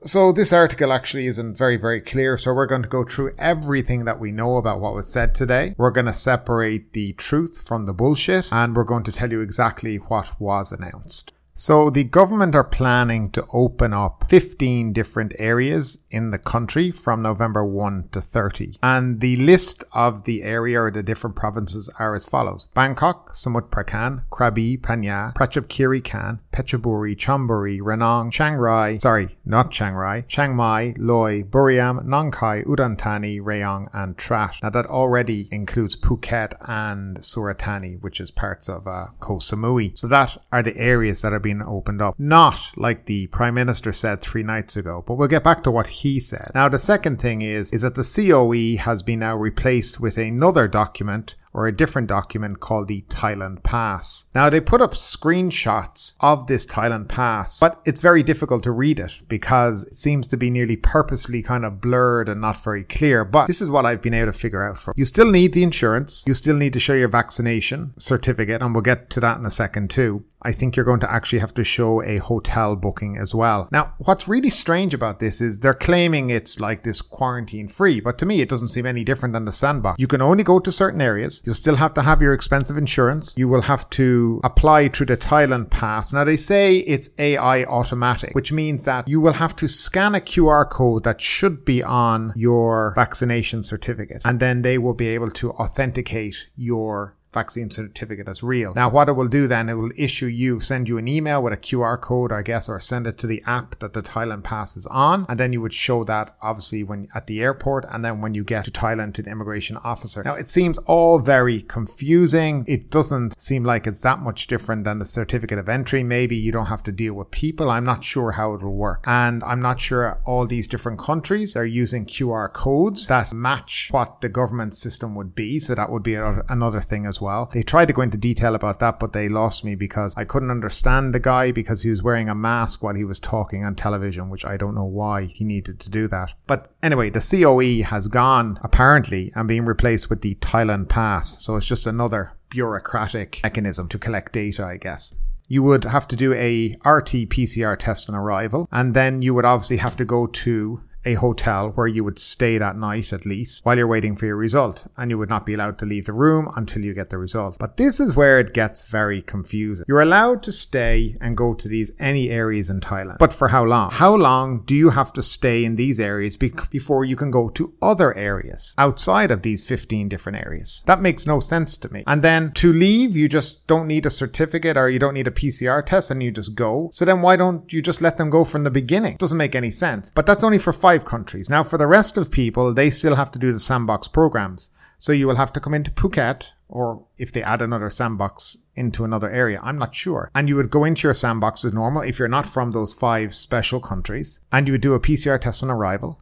So 0.04 0.32
this 0.32 0.52
article 0.52 0.92
actually 0.92 1.26
isn't 1.28 1.56
very, 1.56 1.76
very 1.76 2.00
clear. 2.00 2.36
So 2.36 2.52
we're 2.52 2.66
going 2.66 2.82
to 2.82 2.88
go 2.88 3.04
through 3.04 3.34
everything 3.38 4.04
that 4.04 4.18
we 4.18 4.32
know 4.32 4.56
about 4.56 4.80
what 4.80 4.94
was 4.94 5.06
said 5.06 5.32
today. 5.32 5.74
We're 5.78 5.92
going 5.92 6.06
to 6.06 6.12
separate 6.12 6.92
the 6.92 7.12
truth 7.12 7.62
from 7.64 7.86
the 7.86 7.92
bullshit 7.92 8.48
and 8.50 8.74
we're 8.74 8.82
going 8.82 9.04
to 9.04 9.12
tell 9.12 9.30
you 9.30 9.40
exactly 9.40 9.96
what 9.96 10.40
was 10.40 10.72
announced. 10.72 11.32
So 11.54 11.90
the 11.90 12.04
government 12.04 12.54
are 12.54 12.64
planning 12.64 13.30
to 13.32 13.44
open 13.52 13.92
up 13.92 14.24
15 14.28 14.94
different 14.94 15.34
areas 15.38 16.02
in 16.10 16.30
the 16.30 16.38
country 16.38 16.90
from 16.90 17.20
November 17.20 17.62
1 17.62 18.08
to 18.12 18.22
30. 18.22 18.78
And 18.82 19.20
the 19.20 19.36
list 19.36 19.84
of 19.92 20.24
the 20.24 20.42
area 20.42 20.80
or 20.80 20.90
the 20.90 21.02
different 21.02 21.36
provinces 21.36 21.90
are 21.98 22.14
as 22.14 22.24
follows. 22.24 22.68
Bangkok, 22.74 23.34
Samut 23.34 23.68
Prakan, 23.68 24.24
Krabi, 24.30 24.80
Phang, 24.80 25.34
Prachap 25.34 25.68
Khan, 26.04 26.40
Phetchaburi, 26.52 27.14
Chonburi, 27.16 27.80
Ranong, 27.80 28.32
Chiang 28.32 28.54
Rai, 28.54 28.98
sorry, 28.98 29.36
not 29.44 29.70
Chiang 29.70 29.94
Rai, 29.94 30.22
Chiang 30.22 30.56
Mai, 30.56 30.94
Loei, 30.96 31.44
Buriram, 31.44 32.04
Nong 32.04 32.30
Khai, 32.30 32.62
Udon 32.62 32.98
Thani, 32.98 33.40
Rayong 33.40 33.88
and 33.92 34.16
Trat. 34.16 34.56
Now 34.62 34.70
that 34.70 34.86
already 34.86 35.48
includes 35.50 35.96
Phuket 35.96 36.54
and 36.66 37.22
Surat 37.22 37.58
Thani, 37.58 37.94
which 37.94 38.20
is 38.20 38.30
parts 38.30 38.68
of 38.70 38.86
uh, 38.86 39.08
Koh 39.20 39.36
Samui. 39.36 39.98
So 39.98 40.06
that 40.08 40.38
are 40.50 40.62
the 40.62 40.76
areas 40.78 41.20
that 41.22 41.32
are 41.32 41.41
being 41.42 41.62
opened 41.62 42.00
up. 42.00 42.14
Not 42.18 42.72
like 42.76 43.06
the 43.06 43.26
Prime 43.28 43.54
Minister 43.54 43.92
said 43.92 44.20
three 44.20 44.42
nights 44.42 44.76
ago, 44.76 45.04
but 45.06 45.14
we'll 45.14 45.28
get 45.28 45.44
back 45.44 45.62
to 45.64 45.70
what 45.70 45.88
he 45.88 46.20
said. 46.20 46.52
Now, 46.54 46.68
the 46.68 46.78
second 46.78 47.20
thing 47.20 47.42
is, 47.42 47.70
is 47.72 47.82
that 47.82 47.94
the 47.94 48.02
COE 48.02 48.82
has 48.82 49.02
been 49.02 49.20
now 49.20 49.36
replaced 49.36 50.00
with 50.00 50.16
another 50.16 50.68
document 50.68 51.36
or 51.54 51.66
a 51.66 51.76
different 51.76 52.08
document 52.08 52.60
called 52.60 52.88
the 52.88 53.02
Thailand 53.02 53.62
Pass. 53.62 54.26
Now 54.34 54.48
they 54.48 54.60
put 54.60 54.80
up 54.80 54.92
screenshots 54.92 56.16
of 56.20 56.46
this 56.46 56.64
Thailand 56.66 57.08
Pass, 57.08 57.60
but 57.60 57.80
it's 57.84 58.00
very 58.00 58.22
difficult 58.22 58.62
to 58.64 58.70
read 58.70 58.98
it 58.98 59.22
because 59.28 59.84
it 59.84 59.94
seems 59.94 60.28
to 60.28 60.36
be 60.36 60.50
nearly 60.50 60.76
purposely 60.76 61.42
kind 61.42 61.64
of 61.64 61.80
blurred 61.80 62.28
and 62.28 62.40
not 62.40 62.62
very 62.62 62.84
clear. 62.84 63.24
But 63.24 63.46
this 63.46 63.60
is 63.60 63.70
what 63.70 63.86
I've 63.86 64.02
been 64.02 64.14
able 64.14 64.32
to 64.32 64.38
figure 64.38 64.66
out 64.66 64.78
for. 64.78 64.94
You 64.96 65.04
still 65.04 65.30
need 65.30 65.52
the 65.52 65.62
insurance. 65.62 66.24
You 66.26 66.34
still 66.34 66.56
need 66.56 66.72
to 66.72 66.80
show 66.80 66.94
your 66.94 67.08
vaccination 67.08 67.94
certificate 67.98 68.62
and 68.62 68.74
we'll 68.74 68.82
get 68.82 69.10
to 69.10 69.20
that 69.20 69.38
in 69.38 69.46
a 69.46 69.50
second 69.50 69.90
too. 69.90 70.24
I 70.44 70.52
think 70.52 70.74
you're 70.74 70.84
going 70.84 71.00
to 71.00 71.12
actually 71.12 71.38
have 71.38 71.54
to 71.54 71.64
show 71.64 72.02
a 72.02 72.18
hotel 72.18 72.74
booking 72.74 73.16
as 73.16 73.34
well. 73.34 73.68
Now, 73.70 73.94
what's 73.98 74.26
really 74.26 74.50
strange 74.50 74.92
about 74.92 75.20
this 75.20 75.40
is 75.40 75.60
they're 75.60 75.72
claiming 75.72 76.30
it's 76.30 76.58
like 76.58 76.82
this 76.82 77.00
quarantine 77.00 77.68
free, 77.68 78.00
but 78.00 78.18
to 78.18 78.26
me, 78.26 78.40
it 78.40 78.48
doesn't 78.48 78.68
seem 78.68 78.84
any 78.84 79.04
different 79.04 79.32
than 79.34 79.44
the 79.44 79.52
sandbox. 79.52 80.00
You 80.00 80.08
can 80.08 80.20
only 80.20 80.42
go 80.42 80.58
to 80.58 80.72
certain 80.72 81.00
areas. 81.00 81.41
You'll 81.44 81.54
still 81.54 81.76
have 81.76 81.94
to 81.94 82.02
have 82.02 82.22
your 82.22 82.32
expensive 82.32 82.76
insurance. 82.76 83.36
You 83.36 83.48
will 83.48 83.62
have 83.62 83.88
to 83.90 84.40
apply 84.44 84.88
through 84.88 85.06
the 85.06 85.16
Thailand 85.16 85.70
pass. 85.70 86.12
Now, 86.12 86.24
they 86.24 86.36
say 86.36 86.78
it's 86.78 87.10
AI 87.18 87.64
automatic, 87.64 88.34
which 88.34 88.52
means 88.52 88.84
that 88.84 89.08
you 89.08 89.20
will 89.20 89.34
have 89.34 89.56
to 89.56 89.68
scan 89.68 90.14
a 90.14 90.20
QR 90.20 90.68
code 90.68 91.04
that 91.04 91.20
should 91.20 91.64
be 91.64 91.82
on 91.82 92.32
your 92.36 92.92
vaccination 92.94 93.64
certificate, 93.64 94.22
and 94.24 94.40
then 94.40 94.62
they 94.62 94.78
will 94.78 94.94
be 94.94 95.08
able 95.08 95.30
to 95.30 95.50
authenticate 95.52 96.48
your 96.54 97.16
vaccine 97.32 97.70
certificate 97.70 98.28
as 98.28 98.42
real. 98.42 98.74
Now, 98.74 98.90
what 98.90 99.08
it 99.08 99.12
will 99.12 99.28
do 99.28 99.46
then, 99.46 99.68
it 99.68 99.74
will 99.74 99.90
issue 99.96 100.26
you, 100.26 100.60
send 100.60 100.88
you 100.88 100.98
an 100.98 101.08
email 101.08 101.42
with 101.42 101.52
a 101.52 101.56
QR 101.56 102.00
code, 102.00 102.30
I 102.32 102.42
guess, 102.42 102.68
or 102.68 102.78
send 102.80 103.06
it 103.06 103.18
to 103.18 103.26
the 103.26 103.42
app 103.46 103.78
that 103.78 103.94
the 103.94 104.02
Thailand 104.02 104.44
pass 104.44 104.76
is 104.76 104.86
on. 104.86 105.26
And 105.28 105.40
then 105.40 105.52
you 105.52 105.60
would 105.60 105.72
show 105.72 106.04
that 106.04 106.36
obviously 106.42 106.82
when 106.82 107.08
at 107.14 107.26
the 107.26 107.42
airport 107.42 107.86
and 107.90 108.04
then 108.04 108.20
when 108.20 108.34
you 108.34 108.44
get 108.44 108.64
to 108.66 108.70
Thailand 108.70 109.14
to 109.14 109.22
the 109.22 109.30
immigration 109.30 109.78
officer. 109.78 110.22
Now, 110.22 110.34
it 110.34 110.50
seems 110.50 110.78
all 110.78 111.18
very 111.18 111.62
confusing. 111.62 112.64
It 112.68 112.90
doesn't 112.90 113.40
seem 113.40 113.64
like 113.64 113.86
it's 113.86 114.02
that 114.02 114.20
much 114.20 114.46
different 114.46 114.84
than 114.84 114.98
the 114.98 115.06
certificate 115.06 115.58
of 115.58 115.68
entry. 115.68 116.02
Maybe 116.02 116.36
you 116.36 116.52
don't 116.52 116.66
have 116.66 116.82
to 116.84 116.92
deal 116.92 117.14
with 117.14 117.30
people. 117.30 117.70
I'm 117.70 117.84
not 117.84 118.04
sure 118.04 118.32
how 118.32 118.52
it 118.54 118.62
will 118.62 118.74
work. 118.74 119.04
And 119.06 119.42
I'm 119.44 119.62
not 119.62 119.80
sure 119.80 120.20
all 120.24 120.46
these 120.46 120.66
different 120.66 120.98
countries 120.98 121.56
are 121.56 121.64
using 121.64 122.04
QR 122.04 122.52
codes 122.52 123.06
that 123.06 123.32
match 123.32 123.88
what 123.90 124.20
the 124.20 124.28
government 124.28 124.76
system 124.76 125.14
would 125.14 125.34
be. 125.34 125.58
So 125.58 125.74
that 125.74 125.90
would 125.90 126.02
be 126.02 126.14
another 126.14 126.80
thing 126.80 127.06
as 127.06 127.20
well. 127.20 127.21
They 127.52 127.62
tried 127.62 127.86
to 127.86 127.94
go 127.94 128.02
into 128.02 128.16
detail 128.16 128.54
about 128.54 128.80
that, 128.80 128.98
but 129.00 129.12
they 129.12 129.28
lost 129.28 129.64
me 129.64 129.74
because 129.74 130.14
I 130.16 130.24
couldn't 130.24 130.50
understand 130.50 131.14
the 131.14 131.20
guy 131.20 131.52
because 131.52 131.82
he 131.82 131.90
was 131.90 132.02
wearing 132.02 132.28
a 132.28 132.34
mask 132.34 132.82
while 132.82 132.94
he 132.94 133.04
was 133.04 133.20
talking 133.20 133.64
on 133.64 133.74
television, 133.74 134.30
which 134.30 134.44
I 134.44 134.56
don't 134.56 134.74
know 134.74 134.84
why 134.84 135.24
he 135.24 135.44
needed 135.44 135.80
to 135.80 135.90
do 135.90 136.08
that. 136.08 136.34
But 136.46 136.72
anyway, 136.82 137.10
the 137.10 137.20
COE 137.20 137.88
has 137.88 138.08
gone 138.08 138.58
apparently 138.62 139.32
and 139.34 139.48
being 139.48 139.64
replaced 139.64 140.10
with 140.10 140.22
the 140.22 140.34
Thailand 140.36 140.88
Pass. 140.88 141.44
So 141.44 141.56
it's 141.56 141.66
just 141.66 141.86
another 141.86 142.32
bureaucratic 142.50 143.40
mechanism 143.42 143.88
to 143.88 143.98
collect 143.98 144.32
data, 144.32 144.64
I 144.64 144.76
guess 144.76 145.14
you 145.48 145.62
would 145.62 145.84
have 145.84 146.08
to 146.08 146.16
do 146.16 146.32
a 146.32 146.78
RT 146.88 147.28
PCR 147.28 147.76
test 147.78 148.08
on 148.08 148.14
arrival, 148.14 148.66
and 148.72 148.94
then 148.94 149.20
you 149.20 149.34
would 149.34 149.44
obviously 149.44 149.76
have 149.76 149.94
to 149.96 150.04
go 150.04 150.26
to 150.26 150.80
a 151.04 151.14
hotel 151.14 151.70
where 151.70 151.86
you 151.86 152.04
would 152.04 152.18
stay 152.18 152.58
that 152.58 152.76
night 152.76 153.12
at 153.12 153.26
least 153.26 153.64
while 153.64 153.76
you're 153.76 153.86
waiting 153.86 154.16
for 154.16 154.26
your 154.26 154.36
result 154.36 154.86
and 154.96 155.10
you 155.10 155.18
would 155.18 155.28
not 155.28 155.46
be 155.46 155.54
allowed 155.54 155.78
to 155.78 155.84
leave 155.84 156.06
the 156.06 156.12
room 156.12 156.48
until 156.56 156.84
you 156.84 156.94
get 156.94 157.10
the 157.10 157.18
result. 157.18 157.56
But 157.58 157.76
this 157.76 157.98
is 158.00 158.14
where 158.14 158.38
it 158.38 158.54
gets 158.54 158.88
very 158.88 159.22
confusing. 159.22 159.84
You're 159.88 160.00
allowed 160.00 160.42
to 160.44 160.52
stay 160.52 161.16
and 161.20 161.36
go 161.36 161.54
to 161.54 161.68
these 161.68 161.92
any 161.98 162.30
areas 162.30 162.70
in 162.70 162.80
Thailand. 162.80 163.18
But 163.18 163.32
for 163.32 163.48
how 163.48 163.64
long? 163.64 163.90
How 163.90 164.14
long 164.14 164.64
do 164.64 164.74
you 164.74 164.90
have 164.90 165.12
to 165.14 165.22
stay 165.22 165.64
in 165.64 165.76
these 165.76 165.98
areas 165.98 166.36
be- 166.36 166.52
before 166.70 167.04
you 167.04 167.16
can 167.16 167.30
go 167.30 167.48
to 167.50 167.74
other 167.82 168.14
areas 168.14 168.74
outside 168.78 169.30
of 169.30 169.42
these 169.42 169.66
15 169.66 170.08
different 170.08 170.44
areas? 170.44 170.82
That 170.86 171.00
makes 171.00 171.26
no 171.26 171.40
sense 171.40 171.76
to 171.78 171.92
me. 171.92 172.04
And 172.06 172.22
then 172.22 172.52
to 172.52 172.72
leave, 172.72 173.16
you 173.16 173.28
just 173.28 173.66
don't 173.66 173.88
need 173.88 174.06
a 174.06 174.10
certificate 174.10 174.76
or 174.76 174.88
you 174.88 174.98
don't 174.98 175.14
need 175.14 175.26
a 175.26 175.32
PCR 175.32 175.84
test 175.84 176.10
and 176.10 176.22
you 176.22 176.30
just 176.30 176.54
go. 176.54 176.90
So 176.92 177.04
then 177.04 177.22
why 177.22 177.36
don't 177.36 177.72
you 177.72 177.82
just 177.82 178.00
let 178.02 178.18
them 178.18 178.30
go 178.30 178.44
from 178.44 178.64
the 178.64 178.70
beginning? 178.70 179.14
It 179.14 179.18
doesn't 179.18 179.38
make 179.38 179.54
any 179.54 179.70
sense. 179.70 180.10
But 180.14 180.26
that's 180.26 180.44
only 180.44 180.58
for 180.58 180.72
five 180.72 180.91
five 180.92 181.04
countries. 181.06 181.48
Now, 181.48 181.64
for 181.64 181.78
the 181.78 181.86
rest 181.86 182.18
of 182.18 182.30
people, 182.30 182.74
they 182.74 182.90
still 182.90 183.16
have 183.16 183.30
to 183.32 183.38
do 183.38 183.50
the 183.50 183.60
sandbox 183.60 184.08
programs. 184.08 184.68
So 184.98 185.12
you 185.12 185.26
will 185.26 185.36
have 185.36 185.52
to 185.54 185.60
come 185.60 185.72
into 185.72 185.90
Phuket, 185.90 186.52
or 186.68 187.06
if 187.16 187.32
they 187.32 187.42
add 187.42 187.62
another 187.62 187.88
sandbox 187.88 188.58
into 188.76 189.02
another 189.04 189.30
area, 189.30 189.58
I'm 189.62 189.78
not 189.78 189.94
sure. 189.94 190.30
And 190.34 190.48
you 190.48 190.56
would 190.56 190.70
go 190.70 190.84
into 190.84 191.08
your 191.08 191.14
sandbox 191.14 191.64
as 191.64 191.72
normal 191.72 192.02
if 192.02 192.18
you're 192.18 192.28
not 192.28 192.46
from 192.46 192.72
those 192.72 192.92
five 192.92 193.34
special 193.34 193.80
countries, 193.80 194.40
and 194.52 194.66
you 194.66 194.74
would 194.74 194.82
do 194.82 194.92
a 194.92 195.00
PCR 195.00 195.40
test 195.40 195.62
on 195.62 195.70
arrival 195.70 196.20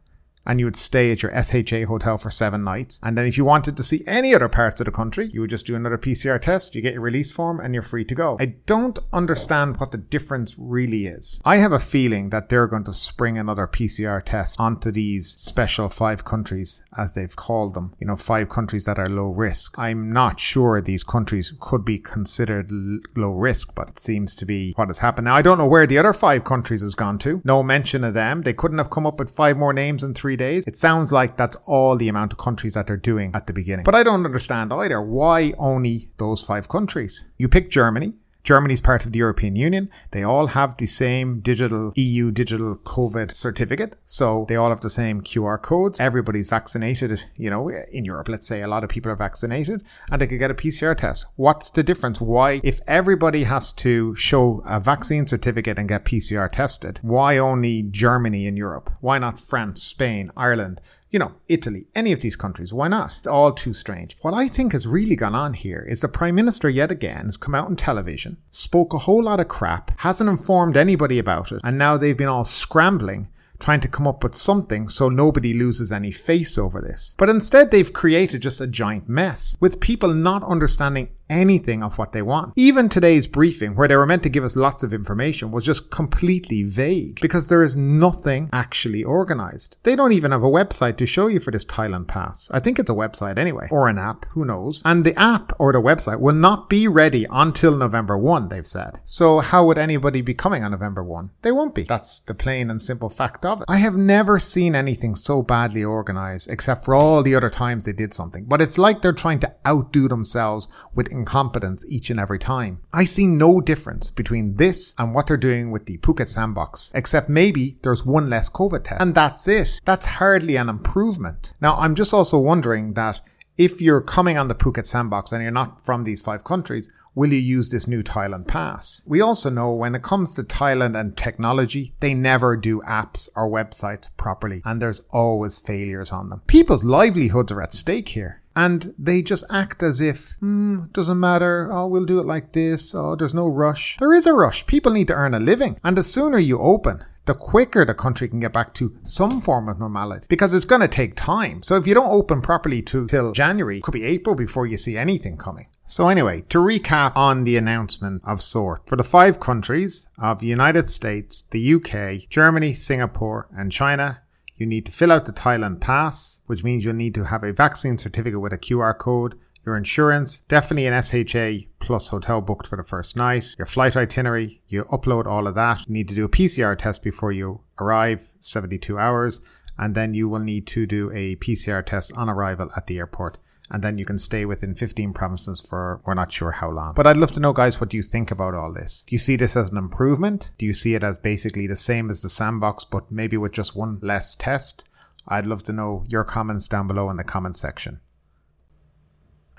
and 0.51 0.59
you 0.59 0.65
would 0.65 0.75
stay 0.75 1.13
at 1.13 1.23
your 1.23 1.31
SHA 1.31 1.85
hotel 1.87 2.17
for 2.17 2.29
seven 2.29 2.61
nights. 2.61 2.99
And 3.01 3.17
then 3.17 3.25
if 3.25 3.37
you 3.37 3.45
wanted 3.45 3.77
to 3.77 3.83
see 3.83 4.03
any 4.05 4.35
other 4.35 4.49
parts 4.49 4.81
of 4.81 4.85
the 4.85 4.91
country, 4.91 5.29
you 5.33 5.39
would 5.39 5.49
just 5.49 5.65
do 5.65 5.75
another 5.75 5.97
PCR 5.97 6.41
test, 6.41 6.75
you 6.75 6.81
get 6.81 6.91
your 6.91 7.01
release 7.01 7.31
form 7.31 7.61
and 7.61 7.73
you're 7.73 7.81
free 7.81 8.03
to 8.03 8.13
go. 8.13 8.35
I 8.37 8.47
don't 8.65 8.99
understand 9.13 9.77
what 9.77 9.91
the 9.91 9.97
difference 9.97 10.57
really 10.59 11.05
is. 11.05 11.39
I 11.45 11.59
have 11.59 11.71
a 11.71 11.79
feeling 11.79 12.31
that 12.31 12.49
they're 12.49 12.67
going 12.67 12.83
to 12.83 12.91
spring 12.91 13.37
another 13.37 13.65
PCR 13.65 14.21
test 14.25 14.59
onto 14.59 14.91
these 14.91 15.29
special 15.37 15.87
five 15.87 16.25
countries, 16.25 16.83
as 16.97 17.15
they've 17.15 17.33
called 17.33 17.73
them, 17.73 17.95
you 17.97 18.05
know, 18.05 18.17
five 18.17 18.49
countries 18.49 18.83
that 18.83 18.99
are 18.99 19.07
low 19.07 19.29
risk. 19.29 19.79
I'm 19.79 20.11
not 20.11 20.41
sure 20.41 20.81
these 20.81 21.05
countries 21.05 21.53
could 21.61 21.85
be 21.85 21.97
considered 21.97 22.73
low 23.15 23.31
risk, 23.31 23.73
but 23.73 23.87
it 23.91 23.99
seems 24.01 24.35
to 24.35 24.45
be 24.45 24.73
what 24.75 24.89
has 24.89 24.99
happened. 24.99 25.25
Now, 25.25 25.35
I 25.37 25.43
don't 25.43 25.57
know 25.57 25.65
where 25.65 25.87
the 25.87 25.97
other 25.97 26.11
five 26.11 26.43
countries 26.43 26.81
has 26.81 26.93
gone 26.93 27.19
to. 27.19 27.41
No 27.45 27.63
mention 27.63 28.03
of 28.03 28.13
them. 28.13 28.41
They 28.41 28.51
couldn't 28.51 28.79
have 28.79 28.89
come 28.89 29.07
up 29.07 29.17
with 29.17 29.29
five 29.29 29.55
more 29.55 29.71
names 29.71 30.03
in 30.03 30.13
three 30.13 30.35
days. 30.45 30.63
It 30.71 30.77
sounds 30.77 31.09
like 31.11 31.37
that's 31.41 31.57
all 31.65 31.93
the 31.95 32.09
amount 32.13 32.33
of 32.33 32.37
countries 32.47 32.73
that 32.73 32.85
they're 32.87 33.05
doing 33.11 33.31
at 33.33 33.45
the 33.47 33.53
beginning. 33.53 33.85
But 33.89 33.95
I 33.99 34.03
don't 34.03 34.25
understand 34.25 34.73
either. 34.73 34.99
Why 35.01 35.53
only 35.57 35.95
those 36.17 36.41
five 36.51 36.65
countries? 36.75 37.13
You 37.37 37.47
pick 37.47 37.69
Germany. 37.69 38.13
Germany's 38.43 38.81
part 38.81 39.05
of 39.05 39.11
the 39.11 39.19
European 39.19 39.55
Union. 39.55 39.89
They 40.11 40.23
all 40.23 40.47
have 40.47 40.77
the 40.77 40.87
same 40.87 41.39
digital 41.39 41.93
EU 41.95 42.31
digital 42.31 42.77
COVID 42.77 43.33
certificate. 43.33 43.95
So 44.05 44.45
they 44.47 44.55
all 44.55 44.69
have 44.69 44.81
the 44.81 44.89
same 44.89 45.21
QR 45.21 45.61
codes. 45.61 45.99
Everybody's 45.99 46.49
vaccinated, 46.49 47.25
you 47.35 47.49
know, 47.49 47.69
in 47.69 48.05
Europe, 48.05 48.29
let's 48.29 48.47
say 48.47 48.61
a 48.61 48.67
lot 48.67 48.83
of 48.83 48.89
people 48.89 49.11
are 49.11 49.15
vaccinated 49.15 49.83
and 50.09 50.21
they 50.21 50.27
could 50.27 50.39
get 50.39 50.51
a 50.51 50.55
PCR 50.55 50.97
test. 50.97 51.25
What's 51.35 51.69
the 51.69 51.83
difference? 51.83 52.19
Why, 52.19 52.61
if 52.63 52.79
everybody 52.87 53.43
has 53.43 53.71
to 53.73 54.15
show 54.15 54.63
a 54.65 54.79
vaccine 54.79 55.27
certificate 55.27 55.77
and 55.77 55.89
get 55.89 56.05
PCR 56.05 56.51
tested, 56.51 56.99
why 57.01 57.37
only 57.37 57.83
Germany 57.83 58.47
in 58.47 58.57
Europe? 58.57 58.89
Why 59.01 59.17
not 59.17 59.39
France, 59.39 59.83
Spain, 59.83 60.31
Ireland? 60.35 60.81
You 61.11 61.19
know, 61.19 61.33
Italy, 61.49 61.87
any 61.93 62.13
of 62.13 62.21
these 62.21 62.37
countries. 62.37 62.73
Why 62.73 62.87
not? 62.87 63.15
It's 63.19 63.27
all 63.27 63.51
too 63.51 63.73
strange. 63.73 64.17
What 64.21 64.33
I 64.33 64.47
think 64.47 64.71
has 64.71 64.87
really 64.87 65.17
gone 65.17 65.35
on 65.35 65.53
here 65.53 65.85
is 65.87 65.99
the 65.99 66.07
Prime 66.07 66.35
Minister 66.35 66.69
yet 66.69 66.89
again 66.89 67.25
has 67.25 67.37
come 67.37 67.53
out 67.53 67.67
on 67.67 67.75
television, 67.75 68.37
spoke 68.49 68.93
a 68.93 68.99
whole 68.99 69.23
lot 69.23 69.41
of 69.41 69.49
crap, 69.49 69.99
hasn't 69.99 70.29
informed 70.29 70.77
anybody 70.77 71.19
about 71.19 71.51
it, 71.51 71.61
and 71.63 71.77
now 71.77 71.97
they've 71.97 72.17
been 72.17 72.29
all 72.29 72.45
scrambling 72.45 73.27
trying 73.59 73.79
to 73.81 73.87
come 73.87 74.07
up 74.07 74.23
with 74.23 74.35
something 74.35 74.89
so 74.89 75.07
nobody 75.07 75.53
loses 75.53 75.91
any 75.91 76.11
face 76.11 76.57
over 76.57 76.81
this. 76.81 77.15
But 77.17 77.29
instead, 77.29 77.71
they've 77.71 77.93
created 77.93 78.41
just 78.41 78.59
a 78.59 78.67
giant 78.67 79.07
mess 79.07 79.55
with 79.59 79.79
people 79.79 80.13
not 80.13 80.43
understanding 80.43 81.09
anything 81.31 81.81
of 81.81 81.97
what 81.97 82.11
they 82.11 82.21
want. 82.21 82.53
Even 82.55 82.89
today's 82.89 83.27
briefing, 83.27 83.75
where 83.75 83.87
they 83.87 83.95
were 83.95 84.05
meant 84.05 84.23
to 84.23 84.29
give 84.29 84.43
us 84.43 84.55
lots 84.55 84.83
of 84.83 84.93
information, 84.93 85.51
was 85.51 85.65
just 85.65 85.89
completely 85.89 86.63
vague 86.63 87.19
because 87.21 87.47
there 87.47 87.63
is 87.63 87.75
nothing 87.75 88.49
actually 88.53 89.03
organized. 89.03 89.77
They 89.83 89.95
don't 89.95 90.11
even 90.11 90.31
have 90.31 90.43
a 90.43 90.47
website 90.47 90.97
to 90.97 91.05
show 91.05 91.27
you 91.27 91.39
for 91.39 91.51
this 91.51 91.65
Thailand 91.65 92.07
pass. 92.07 92.51
I 92.53 92.59
think 92.59 92.77
it's 92.77 92.89
a 92.89 92.93
website 92.93 93.37
anyway, 93.37 93.67
or 93.71 93.87
an 93.87 93.97
app, 93.97 94.25
who 94.31 94.45
knows. 94.45 94.81
And 94.85 95.03
the 95.03 95.17
app 95.19 95.53
or 95.57 95.71
the 95.71 95.81
website 95.81 96.19
will 96.19 96.35
not 96.35 96.69
be 96.69 96.87
ready 96.87 97.25
until 97.31 97.75
November 97.75 98.17
1, 98.17 98.49
they've 98.49 98.67
said. 98.67 98.99
So 99.05 99.39
how 99.39 99.65
would 99.65 99.77
anybody 99.77 100.21
be 100.21 100.33
coming 100.33 100.63
on 100.63 100.71
November 100.71 101.03
1? 101.03 101.31
They 101.41 101.51
won't 101.51 101.73
be. 101.73 101.83
That's 101.83 102.19
the 102.19 102.33
plain 102.33 102.69
and 102.69 102.81
simple 102.81 103.09
fact 103.09 103.45
of 103.45 103.61
it. 103.61 103.65
I 103.69 103.77
have 103.77 103.95
never 103.95 104.37
seen 104.39 104.75
anything 104.75 105.15
so 105.15 105.41
badly 105.41 105.83
organized 105.83 106.49
except 106.49 106.83
for 106.83 106.93
all 106.93 107.23
the 107.23 107.35
other 107.35 107.49
times 107.49 107.85
they 107.85 107.93
did 107.93 108.13
something. 108.13 108.45
But 108.45 108.61
it's 108.61 108.77
like 108.77 109.01
they're 109.01 109.13
trying 109.13 109.39
to 109.39 109.53
outdo 109.65 110.07
themselves 110.07 110.67
with 110.93 111.11
incompetence 111.21 111.85
each 111.89 112.09
and 112.09 112.19
every 112.19 112.39
time. 112.39 112.81
I 112.93 113.05
see 113.05 113.25
no 113.25 113.61
difference 113.61 114.09
between 114.09 114.57
this 114.57 114.93
and 114.97 115.13
what 115.13 115.27
they're 115.27 115.37
doing 115.37 115.71
with 115.71 115.85
the 115.85 115.97
Phuket 115.99 116.27
sandbox, 116.27 116.91
except 116.95 117.29
maybe 117.29 117.77
there's 117.83 118.05
one 118.05 118.29
less 118.29 118.49
COVID 118.49 118.83
test. 118.83 119.01
And 119.01 119.15
that's 119.15 119.47
it. 119.47 119.79
That's 119.85 120.05
hardly 120.05 120.55
an 120.55 120.69
improvement. 120.69 121.53
Now, 121.61 121.75
I'm 121.77 121.95
just 121.95 122.13
also 122.13 122.37
wondering 122.37 122.93
that 122.95 123.21
if 123.57 123.81
you're 123.81 124.01
coming 124.01 124.37
on 124.37 124.47
the 124.47 124.55
Phuket 124.55 124.87
sandbox 124.87 125.31
and 125.31 125.41
you're 125.41 125.51
not 125.51 125.85
from 125.85 126.03
these 126.03 126.21
five 126.21 126.43
countries, 126.43 126.89
Will 127.13 127.33
you 127.33 127.39
use 127.39 127.69
this 127.69 127.89
new 127.89 128.03
Thailand 128.03 128.47
pass? 128.47 129.03
We 129.05 129.19
also 129.19 129.49
know 129.49 129.73
when 129.73 129.95
it 129.95 130.01
comes 130.01 130.33
to 130.35 130.43
Thailand 130.43 130.97
and 130.97 131.17
technology, 131.17 131.93
they 131.99 132.13
never 132.13 132.55
do 132.55 132.79
apps 132.87 133.27
or 133.35 133.51
websites 133.51 134.07
properly, 134.15 134.61
and 134.63 134.81
there's 134.81 135.01
always 135.11 135.57
failures 135.57 136.13
on 136.13 136.29
them. 136.29 136.41
People's 136.47 136.85
livelihoods 136.85 137.51
are 137.51 137.61
at 137.61 137.73
stake 137.73 138.09
here. 138.09 138.40
And 138.55 138.93
they 138.97 139.21
just 139.21 139.45
act 139.49 139.81
as 139.81 140.01
if, 140.01 140.33
hmm, 140.39 140.85
doesn't 140.91 141.19
matter. 141.19 141.69
Oh, 141.71 141.87
we'll 141.87 142.05
do 142.05 142.19
it 142.19 142.25
like 142.25 142.51
this. 142.51 142.93
Oh, 142.93 143.15
there's 143.15 143.33
no 143.33 143.47
rush. 143.47 143.97
There 143.97 144.13
is 144.13 144.27
a 144.27 144.33
rush. 144.33 144.67
People 144.67 144.91
need 144.91 145.07
to 145.07 145.13
earn 145.13 145.33
a 145.33 145.39
living. 145.39 145.77
And 145.83 145.97
the 145.97 146.03
sooner 146.03 146.37
you 146.37 146.59
open, 146.59 147.05
the 147.25 147.33
quicker 147.33 147.85
the 147.85 147.93
country 147.93 148.27
can 148.27 148.39
get 148.39 148.51
back 148.51 148.73
to 148.73 148.97
some 149.03 149.41
form 149.41 149.69
of 149.69 149.79
normality 149.79 150.25
because 150.29 150.53
it's 150.53 150.65
going 150.65 150.81
to 150.81 150.87
take 150.87 151.15
time. 151.15 151.63
So 151.63 151.77
if 151.77 151.85
you 151.87 151.93
don't 151.93 152.11
open 152.11 152.41
properly 152.41 152.81
to, 152.83 153.07
till 153.07 153.31
January, 153.31 153.77
it 153.77 153.83
could 153.83 153.93
be 153.93 154.03
April 154.03 154.35
before 154.35 154.65
you 154.65 154.77
see 154.77 154.97
anything 154.97 155.37
coming. 155.37 155.67
So 155.85 156.07
anyway, 156.07 156.41
to 156.49 156.57
recap 156.57 157.15
on 157.15 157.43
the 157.43 157.57
announcement 157.57 158.23
of 158.25 158.41
sort, 158.41 158.87
for 158.87 158.95
the 158.95 159.03
five 159.03 159.39
countries 159.39 160.07
of 160.19 160.39
the 160.39 160.47
United 160.47 160.89
States, 160.89 161.43
the 161.51 161.73
UK, 161.73 162.29
Germany, 162.29 162.73
Singapore, 162.73 163.47
and 163.51 163.71
China, 163.71 164.21
you 164.61 164.65
need 164.65 164.85
to 164.85 164.91
fill 164.93 165.11
out 165.11 165.25
the 165.25 165.33
Thailand 165.33 165.81
pass, 165.81 166.41
which 166.45 166.63
means 166.63 166.85
you'll 166.85 166.93
need 166.93 167.15
to 167.15 167.25
have 167.25 167.43
a 167.43 167.51
vaccine 167.51 167.97
certificate 167.97 168.39
with 168.39 168.53
a 168.53 168.57
QR 168.57 168.97
code 168.97 169.37
your 169.65 169.77
insurance, 169.77 170.39
definitely 170.39 170.87
an 170.87 171.01
SHA 171.01 171.67
plus 171.79 172.09
hotel 172.09 172.41
booked 172.41 172.65
for 172.65 172.77
the 172.77 172.83
first 172.83 173.15
night, 173.15 173.55
your 173.57 173.67
flight 173.67 173.95
itinerary, 173.95 174.61
you 174.67 174.85
upload 174.85 175.27
all 175.27 175.47
of 175.47 175.55
that. 175.55 175.87
You 175.87 175.93
need 175.93 176.07
to 176.09 176.15
do 176.15 176.25
a 176.25 176.29
PCR 176.29 176.77
test 176.77 177.03
before 177.03 177.31
you 177.31 177.61
arrive, 177.79 178.31
72 178.39 178.97
hours, 178.97 179.39
and 179.77 179.93
then 179.93 180.13
you 180.13 180.27
will 180.27 180.39
need 180.39 180.65
to 180.67 180.85
do 180.87 181.11
a 181.13 181.35
PCR 181.35 181.85
test 181.85 182.15
on 182.17 182.29
arrival 182.29 182.71
at 182.75 182.87
the 182.87 182.97
airport. 182.97 183.37
And 183.71 183.81
then 183.81 183.97
you 183.97 184.05
can 184.05 184.19
stay 184.19 184.45
within 184.45 184.75
15 184.75 185.13
provinces 185.13 185.61
for 185.61 186.01
we're 186.05 186.13
not 186.13 186.31
sure 186.31 186.51
how 186.51 186.69
long. 186.69 186.93
But 186.93 187.07
I'd 187.07 187.17
love 187.17 187.31
to 187.31 187.39
know, 187.39 187.53
guys, 187.53 187.79
what 187.79 187.89
do 187.89 187.97
you 187.97 188.03
think 188.03 188.29
about 188.29 188.53
all 188.53 188.73
this? 188.73 189.05
Do 189.07 189.15
you 189.15 189.19
see 189.19 189.37
this 189.37 189.55
as 189.55 189.71
an 189.71 189.77
improvement? 189.77 190.51
Do 190.57 190.65
you 190.65 190.73
see 190.73 190.93
it 190.93 191.03
as 191.03 191.17
basically 191.17 191.67
the 191.67 191.77
same 191.77 192.09
as 192.09 192.21
the 192.21 192.29
sandbox, 192.29 192.83
but 192.83 193.09
maybe 193.09 193.37
with 193.37 193.53
just 193.53 193.75
one 193.75 193.99
less 194.01 194.35
test? 194.35 194.83
I'd 195.27 195.47
love 195.47 195.63
to 195.63 195.73
know 195.73 196.03
your 196.09 196.25
comments 196.25 196.67
down 196.67 196.87
below 196.87 197.09
in 197.09 197.15
the 197.15 197.23
comment 197.23 197.55
section 197.55 198.01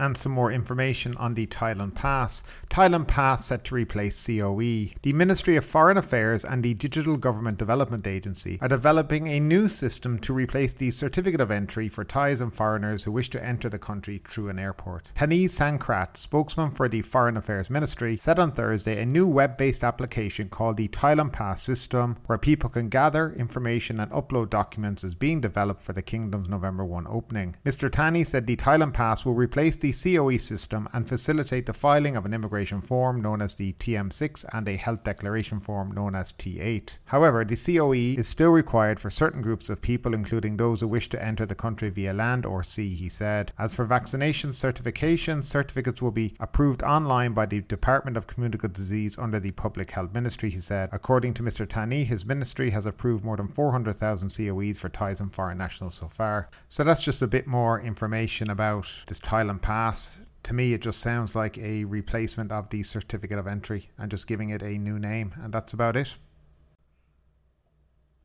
and 0.02 0.16
some 0.16 0.32
more 0.32 0.50
information 0.50 1.14
on 1.16 1.34
the 1.34 1.46
Thailand 1.46 1.94
Pass. 1.94 2.42
Thailand 2.68 3.06
Pass 3.06 3.44
set 3.44 3.64
to 3.64 3.76
replace 3.76 4.26
COE. 4.26 4.90
The 5.02 5.12
Ministry 5.12 5.56
of 5.56 5.64
Foreign 5.64 5.96
Affairs 5.96 6.44
and 6.44 6.62
the 6.62 6.74
Digital 6.74 7.16
Government 7.16 7.56
Development 7.56 8.04
Agency 8.06 8.58
are 8.60 8.68
developing 8.68 9.28
a 9.28 9.38
new 9.38 9.68
system 9.68 10.18
to 10.18 10.32
replace 10.32 10.74
the 10.74 10.90
certificate 10.90 11.40
of 11.40 11.52
entry 11.52 11.88
for 11.88 12.02
Thais 12.02 12.40
and 12.40 12.52
foreigners 12.52 13.04
who 13.04 13.12
wish 13.12 13.30
to 13.30 13.44
enter 13.44 13.68
the 13.68 13.78
country 13.78 14.20
through 14.26 14.48
an 14.48 14.58
airport. 14.58 15.08
Tanee 15.14 15.46
Sangrat, 15.46 16.16
spokesman 16.16 16.72
for 16.72 16.88
the 16.88 17.02
Foreign 17.02 17.36
Affairs 17.36 17.70
Ministry, 17.70 18.16
said 18.18 18.40
on 18.40 18.50
Thursday 18.50 19.00
a 19.00 19.06
new 19.06 19.28
web 19.28 19.56
based 19.56 19.84
application 19.84 20.48
called 20.48 20.78
the 20.78 20.88
Thailand 20.88 21.32
Pass 21.32 21.62
system, 21.62 22.16
where 22.26 22.38
people 22.38 22.68
can 22.68 22.88
gather 22.88 23.32
information 23.34 24.00
and 24.00 24.10
upload 24.10 24.50
documents, 24.50 25.04
is 25.04 25.14
being 25.14 25.40
developed 25.40 25.82
for 25.82 25.92
the 25.92 26.02
Kingdom's 26.02 26.48
November 26.48 26.84
1 26.84 27.06
opening. 27.08 27.54
Mr. 27.64 27.88
Tanee 27.88 28.24
said 28.24 28.48
the 28.48 28.56
Thailand 28.56 28.94
Pass 28.94 29.24
will 29.24 29.34
replace 29.34 29.78
the 29.78 29.91
COE 29.92 30.36
system 30.36 30.88
and 30.92 31.08
facilitate 31.08 31.66
the 31.66 31.72
filing 31.72 32.16
of 32.16 32.24
an 32.24 32.34
immigration 32.34 32.80
form 32.80 33.20
known 33.20 33.40
as 33.42 33.54
the 33.54 33.72
TM6 33.74 34.44
and 34.52 34.68
a 34.68 34.76
health 34.76 35.04
declaration 35.04 35.60
form 35.60 35.92
known 35.92 36.14
as 36.14 36.32
T8. 36.32 36.98
However, 37.06 37.44
the 37.44 37.56
COE 37.56 38.18
is 38.18 38.28
still 38.28 38.50
required 38.50 38.98
for 38.98 39.10
certain 39.10 39.42
groups 39.42 39.70
of 39.70 39.80
people, 39.82 40.14
including 40.14 40.56
those 40.56 40.80
who 40.80 40.88
wish 40.88 41.08
to 41.10 41.22
enter 41.22 41.46
the 41.46 41.54
country 41.54 41.90
via 41.90 42.12
land 42.12 42.46
or 42.46 42.62
sea, 42.62 42.94
he 42.94 43.08
said. 43.08 43.52
As 43.58 43.74
for 43.74 43.84
vaccination 43.84 44.52
certification, 44.52 45.42
certificates 45.42 46.02
will 46.02 46.10
be 46.10 46.34
approved 46.40 46.82
online 46.82 47.32
by 47.32 47.46
the 47.46 47.60
Department 47.60 48.16
of 48.16 48.26
Communicable 48.26 48.72
Disease 48.72 49.18
under 49.18 49.38
the 49.38 49.52
Public 49.52 49.90
Health 49.90 50.12
Ministry, 50.14 50.50
he 50.50 50.60
said. 50.60 50.88
According 50.92 51.34
to 51.34 51.42
Mr. 51.42 51.66
Tanee, 51.66 52.04
his 52.04 52.24
ministry 52.24 52.70
has 52.70 52.86
approved 52.86 53.24
more 53.24 53.36
than 53.36 53.48
400,000 53.48 54.28
COEs 54.28 54.78
for 54.78 54.88
Thais 54.88 55.20
and 55.20 55.32
foreign 55.32 55.58
nationals 55.58 55.94
so 55.94 56.08
far. 56.08 56.48
So 56.68 56.84
that's 56.84 57.02
just 57.02 57.22
a 57.22 57.26
bit 57.26 57.46
more 57.46 57.80
information 57.80 58.50
about 58.50 58.86
this 59.06 59.20
Thailand 59.20 59.62
pass. 59.72 60.20
To 60.42 60.52
me, 60.52 60.74
it 60.74 60.82
just 60.82 61.00
sounds 61.00 61.34
like 61.34 61.56
a 61.56 61.84
replacement 61.84 62.52
of 62.52 62.68
the 62.68 62.82
certificate 62.82 63.38
of 63.38 63.46
entry 63.46 63.88
and 63.96 64.10
just 64.10 64.26
giving 64.26 64.50
it 64.50 64.60
a 64.60 64.76
new 64.76 64.98
name, 64.98 65.32
and 65.42 65.50
that's 65.50 65.72
about 65.72 65.96
it. 65.96 66.18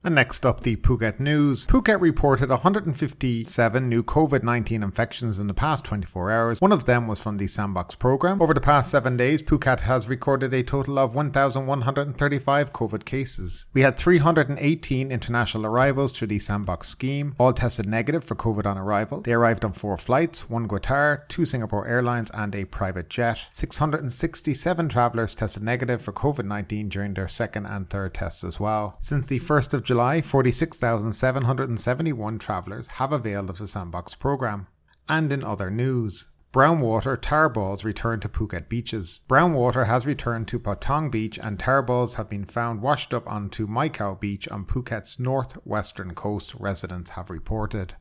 And 0.04 0.16
next 0.16 0.46
up, 0.46 0.62
the 0.62 0.76
Phuket 0.76 1.20
news. 1.20 1.66
Phuket 1.68 2.00
reported 2.00 2.50
157 2.50 3.90
new 3.90 4.04
COVID 4.04 4.44
19 4.44 4.84
infections 4.84 5.40
in 5.40 5.48
the 5.48 5.54
past 5.54 5.84
24 5.86 6.32
hours. 6.32 6.62
One 6.62 6.72
of 6.72 6.86
them 6.86 7.08
was 7.08 7.20
from 7.20 7.38
the 7.38 7.48
Sandbox 7.48 7.96
program. 7.96 8.42
Over 8.42 8.54
the 8.54 8.62
past 8.62 8.92
seven 8.92 9.18
days, 9.18 9.42
Phuket 9.42 9.82
has 9.82 10.08
recorded 10.08 10.54
a 10.54 10.64
total 10.64 11.00
of 11.00 11.16
1,135 11.16 12.74
COVID 12.74 13.06
cases. 13.06 13.66
We 13.74 13.82
had 13.82 13.98
318 13.98 15.12
international 15.12 15.66
arrivals 15.66 16.12
through 16.12 16.28
the 16.28 16.40
Sandbox 16.40 16.88
scheme, 16.88 17.36
all 17.40 17.52
tested 17.52 17.88
negative 17.88 18.24
for 18.24 18.36
COVID 18.36 18.66
on 18.66 18.78
arrival. 18.78 19.22
They 19.22 19.34
arrived 19.34 19.66
on 19.66 19.74
four 19.74 19.98
flights 19.98 20.50
one 20.50 20.68
Qatar, 20.68 21.28
two 21.28 21.44
Singapore 21.44 21.88
Airlines, 21.88 22.32
and 22.34 22.54
a 22.54 22.66
private 22.66 23.10
jet. 23.10 23.46
667 23.50 24.90
travellers 24.90 25.34
tested 25.36 25.64
negative 25.64 26.02
for 26.02 26.14
COVID 26.14 26.46
19 26.46 26.90
during 26.90 27.16
their 27.16 27.28
second 27.28 27.66
and 27.66 27.90
third 27.90 28.14
tests 28.14 28.44
as 28.44 28.60
well. 28.60 28.96
Since 29.00 29.28
the 29.28 29.40
1st 29.40 29.74
of 29.74 29.84
July, 29.88 30.22
46,771 30.22 32.40
travellers 32.40 32.88
have 32.88 33.14
availed 33.14 33.50
of 33.50 33.58
the 33.58 33.70
Sandbox 33.70 34.16
programme. 34.16 34.68
And 35.08 35.32
in 35.32 35.46
other 35.46 35.72
news, 35.72 36.28
Brownwater 36.52 37.18
tar 37.22 37.48
balls 37.48 37.86
return 37.86 38.20
to 38.20 38.28
Phuket 38.28 38.68
beaches. 38.68 39.22
Brownwater 39.30 39.88
has 39.88 40.06
returned 40.06 40.50
to 40.50 40.60
Patong 40.60 41.10
Beach 41.10 41.40
and 41.42 41.58
tar 41.58 41.82
balls 41.82 42.16
have 42.16 42.30
been 42.30 42.44
found 42.44 42.82
washed 42.82 43.14
up 43.14 43.32
onto 43.32 43.66
Mai 43.66 43.88
Khao 43.88 44.20
Beach 44.20 44.50
on 44.50 44.66
Phuket's 44.66 45.22
northwestern 45.22 46.14
coast, 46.14 46.54
residents 46.56 47.12
have 47.12 47.30
reported. 47.30 47.94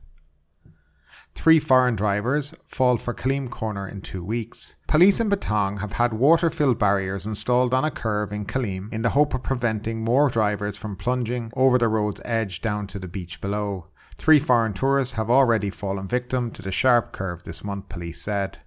Three 1.37 1.59
foreign 1.59 1.95
drivers 1.95 2.55
fall 2.65 2.97
for 2.97 3.13
Kalim 3.13 3.47
Corner 3.47 3.87
in 3.87 4.01
two 4.01 4.23
weeks. 4.23 4.75
Police 4.87 5.19
in 5.19 5.29
Patong 5.29 5.81
have 5.81 5.93
had 5.93 6.11
water 6.11 6.49
filled 6.49 6.79
barriers 6.79 7.27
installed 7.27 7.75
on 7.75 7.85
a 7.85 7.91
curve 7.91 8.33
in 8.33 8.43
Kalim 8.43 8.91
in 8.91 9.03
the 9.03 9.11
hope 9.11 9.35
of 9.35 9.43
preventing 9.43 10.03
more 10.03 10.29
drivers 10.29 10.75
from 10.75 10.95
plunging 10.95 11.51
over 11.55 11.77
the 11.77 11.87
road's 11.89 12.19
edge 12.25 12.59
down 12.59 12.87
to 12.87 12.97
the 12.97 13.07
beach 13.07 13.39
below. 13.39 13.85
Three 14.15 14.39
foreign 14.39 14.73
tourists 14.73 15.13
have 15.13 15.29
already 15.29 15.69
fallen 15.69 16.07
victim 16.07 16.49
to 16.51 16.63
the 16.63 16.71
sharp 16.71 17.11
curve 17.13 17.43
this 17.43 17.63
month, 17.63 17.87
police 17.87 18.19
said. 18.19 18.57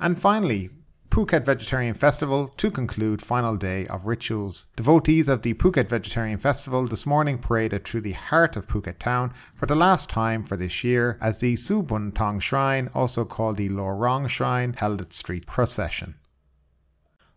And 0.00 0.20
finally, 0.20 0.68
Phuket 1.10 1.44
Vegetarian 1.44 1.94
Festival 1.94 2.52
to 2.56 2.70
conclude 2.70 3.20
final 3.20 3.56
day 3.56 3.84
of 3.88 4.06
rituals. 4.06 4.66
Devotees 4.76 5.28
of 5.28 5.42
the 5.42 5.54
Phuket 5.54 5.88
Vegetarian 5.88 6.38
Festival 6.38 6.86
this 6.86 7.04
morning 7.04 7.36
paraded 7.36 7.84
through 7.84 8.02
the 8.02 8.12
heart 8.12 8.56
of 8.56 8.68
Phuket 8.68 9.00
town 9.00 9.34
for 9.52 9.66
the 9.66 9.74
last 9.74 10.08
time 10.08 10.44
for 10.44 10.56
this 10.56 10.84
year 10.84 11.18
as 11.20 11.38
the 11.38 11.54
Subun 11.54 12.14
Thong 12.14 12.38
Shrine, 12.38 12.88
also 12.94 13.24
called 13.24 13.56
the 13.56 13.68
Lorong 13.68 14.28
Shrine, 14.28 14.74
held 14.74 15.00
its 15.00 15.16
street 15.16 15.48
procession. 15.48 16.14